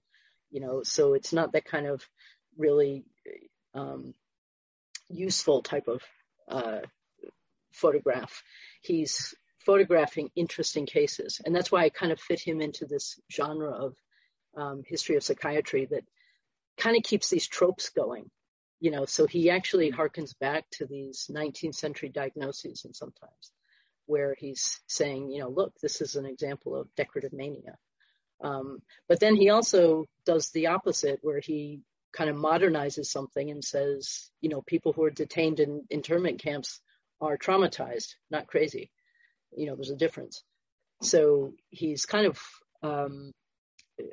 [0.52, 2.04] You know, so it's not that kind of
[2.58, 3.06] really
[3.74, 4.14] um,
[5.10, 6.02] useful type of
[6.48, 6.82] uh,
[7.72, 8.44] photograph.
[8.82, 9.34] He's
[9.66, 13.96] photographing interesting cases, and that's why I kind of fit him into this genre of
[14.56, 16.04] um, history of psychiatry that
[16.78, 18.30] kind of keeps these tropes going.
[18.80, 23.52] You know, so he actually harkens back to these 19th century diagnoses and sometimes
[24.06, 27.78] where he's saying, you know, look, this is an example of decorative mania.
[28.44, 31.80] Um, but then he also does the opposite where he
[32.12, 36.82] kind of modernizes something and says, you know, people who are detained in internment camps
[37.22, 38.92] are traumatized, not crazy.
[39.56, 40.44] You know, there's a difference.
[41.02, 42.40] So he's kind of
[42.82, 43.32] um,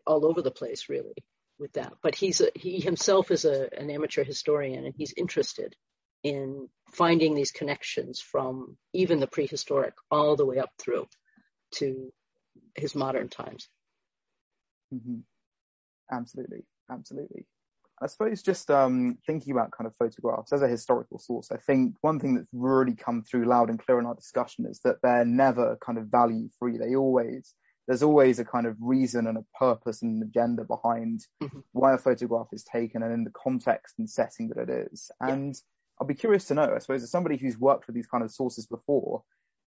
[0.07, 1.15] all over the place, really
[1.61, 1.93] with that.
[2.03, 5.77] But he's a, he himself is a, an amateur historian, and he's interested
[6.23, 11.07] in finding these connections from even the prehistoric all the way up through
[11.77, 12.13] to
[12.75, 13.69] his modern times.
[14.93, 15.19] Mm-hmm.
[16.11, 17.47] Absolutely, absolutely.
[18.03, 21.97] I suppose just um, thinking about kind of photographs as a historical source, I think
[22.01, 25.27] one thing that's really come through loud and clear in our discussion is that they're
[25.27, 26.79] never kind of value free.
[26.79, 27.55] They always
[27.87, 31.61] there's always a kind of reason and a purpose and an agenda behind mm-hmm.
[31.72, 35.11] why a photograph is taken and in the context and setting that it is.
[35.20, 35.61] And yeah.
[36.01, 38.31] I'd be curious to know, I suppose, as somebody who's worked with these kind of
[38.31, 39.22] sources before,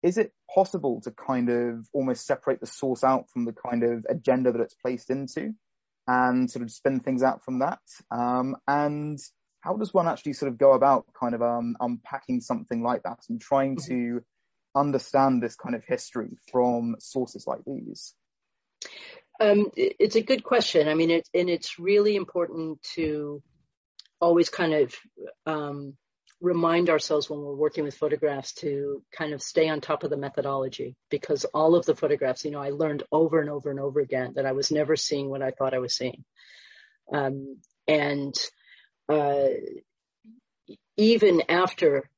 [0.03, 4.05] is it possible to kind of almost separate the source out from the kind of
[4.09, 5.53] agenda that it's placed into
[6.05, 7.79] and sort of spin things out from that?
[8.11, 9.17] Um, and
[9.61, 13.19] how does one actually sort of go about kind of um, unpacking something like that
[13.29, 14.17] and trying mm-hmm.
[14.17, 14.23] to
[14.75, 18.13] understand this kind of history from sources like these?
[19.39, 20.87] Um, it's a good question.
[20.87, 23.41] I mean, it, and it's really important to
[24.21, 24.95] always kind of
[25.45, 25.97] um,
[26.39, 30.17] remind ourselves when we're working with photographs to kind of stay on top of the
[30.17, 33.99] methodology because all of the photographs, you know, I learned over and over and over
[33.99, 36.23] again that I was never seeing what I thought I was seeing.
[37.11, 37.57] Um,
[37.87, 38.35] and
[39.09, 39.47] uh,
[40.97, 42.09] even after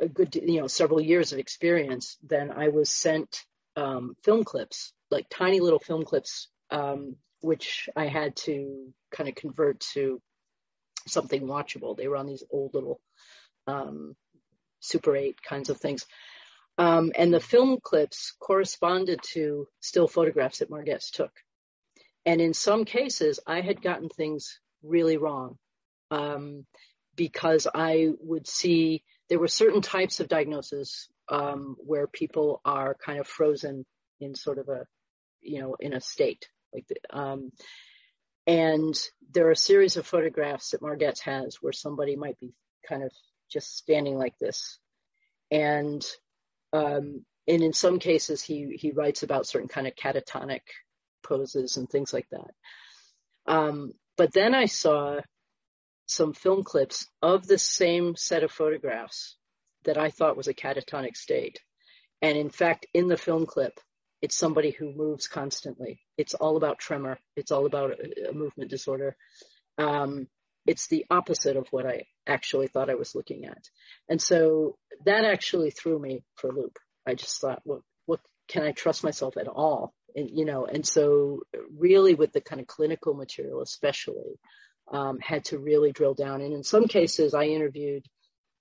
[0.00, 3.44] a good, you know, several years of experience, then I was sent
[3.76, 9.34] um, film clips, like tiny little film clips, um, which I had to kind of
[9.34, 10.20] convert to
[11.06, 11.96] something watchable.
[11.96, 13.00] They were on these old little
[13.66, 14.16] um,
[14.80, 16.06] Super 8 kinds of things.
[16.78, 21.32] Um, and the film clips corresponded to still photographs that Margetts took.
[22.26, 25.56] And in some cases, I had gotten things really wrong
[26.10, 26.66] um,
[27.14, 33.18] because I would see there were certain types of diagnosis um, where people are kind
[33.18, 33.84] of frozen
[34.20, 34.86] in sort of a,
[35.42, 37.52] you know, in a state like, the, um,
[38.46, 38.94] and
[39.32, 42.52] there are a series of photographs that Margetts has where somebody might be
[42.88, 43.10] kind of
[43.50, 44.78] just standing like this,
[45.50, 46.04] and
[46.72, 50.60] um, and in some cases he he writes about certain kind of catatonic
[51.24, 53.52] poses and things like that.
[53.52, 55.20] Um, but then I saw
[56.06, 59.36] some film clips of the same set of photographs
[59.84, 61.60] that I thought was a catatonic state.
[62.22, 63.78] And in fact, in the film clip,
[64.22, 66.00] it's somebody who moves constantly.
[66.16, 67.18] It's all about tremor.
[67.36, 69.16] It's all about a, a movement disorder.
[69.78, 70.28] Um,
[70.66, 73.62] it's the opposite of what I actually thought I was looking at.
[74.08, 76.78] And so that actually threw me for a loop.
[77.06, 80.84] I just thought, well, what can I trust myself at all and, you know, and
[80.84, 81.42] so
[81.78, 84.40] really with the kind of clinical material, especially,
[84.90, 86.40] um, had to really drill down.
[86.40, 88.04] And in some cases, I interviewed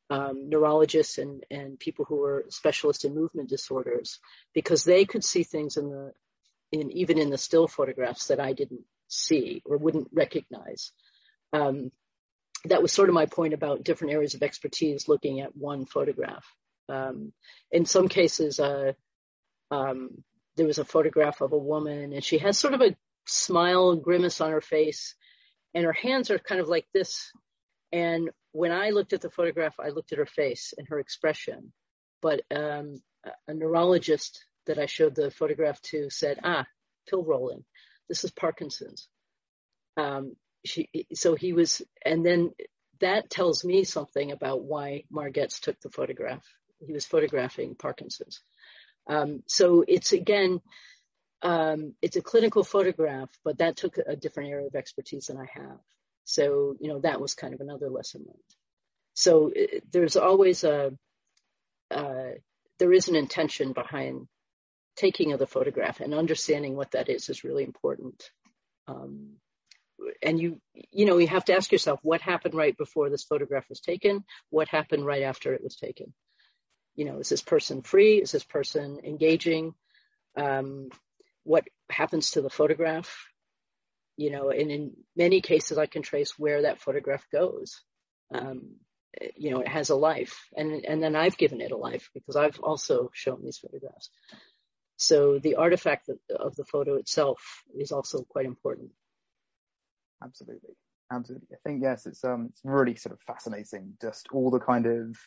[0.10, 4.20] um, neurologists and, and people who were specialists in movement disorders
[4.54, 6.12] because they could see things in the
[6.72, 10.92] in even in the still photographs that I didn't see or wouldn't recognize.
[11.54, 11.92] Um,
[12.66, 16.46] that was sort of my point about different areas of expertise looking at one photograph.
[16.90, 17.34] Um,
[17.72, 18.94] in some cases, uh,
[19.72, 20.24] um,
[20.56, 22.96] there was a photograph of a woman and she has sort of a
[23.28, 25.16] smile grimace on her face
[25.76, 27.30] and her hands are kind of like this.
[27.92, 31.74] And when I looked at the photograph, I looked at her face and her expression.
[32.22, 33.02] But um,
[33.48, 36.66] a neurologist that I showed the photograph to said, ah,
[37.08, 37.66] pill rolling.
[38.08, 39.08] This is Parkinson's.
[39.98, 42.52] Um, she, so he was, and then
[43.02, 46.44] that tells me something about why Margetts took the photograph.
[46.80, 48.42] He was photographing Parkinson's.
[49.08, 50.62] Um, so it's again,
[51.46, 55.46] um, it's a clinical photograph, but that took a different area of expertise than I
[55.54, 55.78] have.
[56.24, 58.40] So, you know, that was kind of another lesson learned.
[59.14, 60.94] So it, there's always a,
[61.92, 62.30] uh,
[62.80, 64.28] there is an intention behind
[64.96, 68.24] taking of the photograph and understanding what that is is really important.
[68.88, 69.34] Um,
[70.24, 70.60] and you,
[70.92, 74.24] you know, you have to ask yourself what happened right before this photograph was taken,
[74.50, 76.12] what happened right after it was taken.
[76.96, 78.18] You know, is this person free?
[78.18, 79.76] Is this person engaging?
[80.36, 80.90] Um,
[81.46, 83.10] what happens to the photograph?
[84.18, 87.82] You know, and in many cases, I can trace where that photograph goes.
[88.34, 88.76] Um,
[89.38, 92.36] you know, it has a life, and and then I've given it a life because
[92.36, 94.10] I've also shown these photographs.
[94.98, 97.40] So the artifact of the photo itself
[97.78, 98.92] is also quite important.
[100.24, 100.76] Absolutely.
[101.12, 101.48] Absolutely.
[101.54, 105.18] I think, yes, it's, um, it's really sort of fascinating, just all the kind of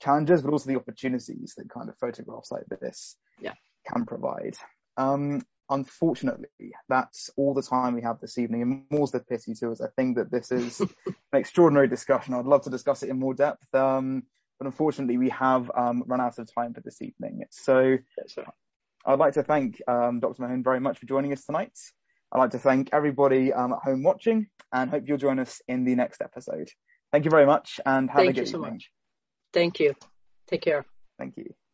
[0.00, 3.52] challenges, but also the opportunities that kind of photographs like this yeah.
[3.92, 4.56] can provide.
[4.96, 9.70] Um, unfortunately, that's all the time we have this evening, and more's the pity to
[9.70, 9.80] us.
[9.80, 12.34] I think that this is an extraordinary discussion.
[12.34, 14.24] I'd love to discuss it in more depth, um,
[14.58, 17.44] but unfortunately, we have um, run out of time for this evening.
[17.50, 17.98] So,
[19.04, 20.42] I'd like to thank um, Dr.
[20.42, 21.76] Mahon very much for joining us tonight.
[22.32, 25.84] I'd like to thank everybody um, at home watching and hope you'll join us in
[25.84, 26.68] the next episode.
[27.12, 28.72] Thank you very much and have thank a good you so evening.
[28.74, 28.90] Much.
[29.52, 29.94] Thank you.
[30.48, 30.84] Take care.
[31.18, 31.65] Thank you.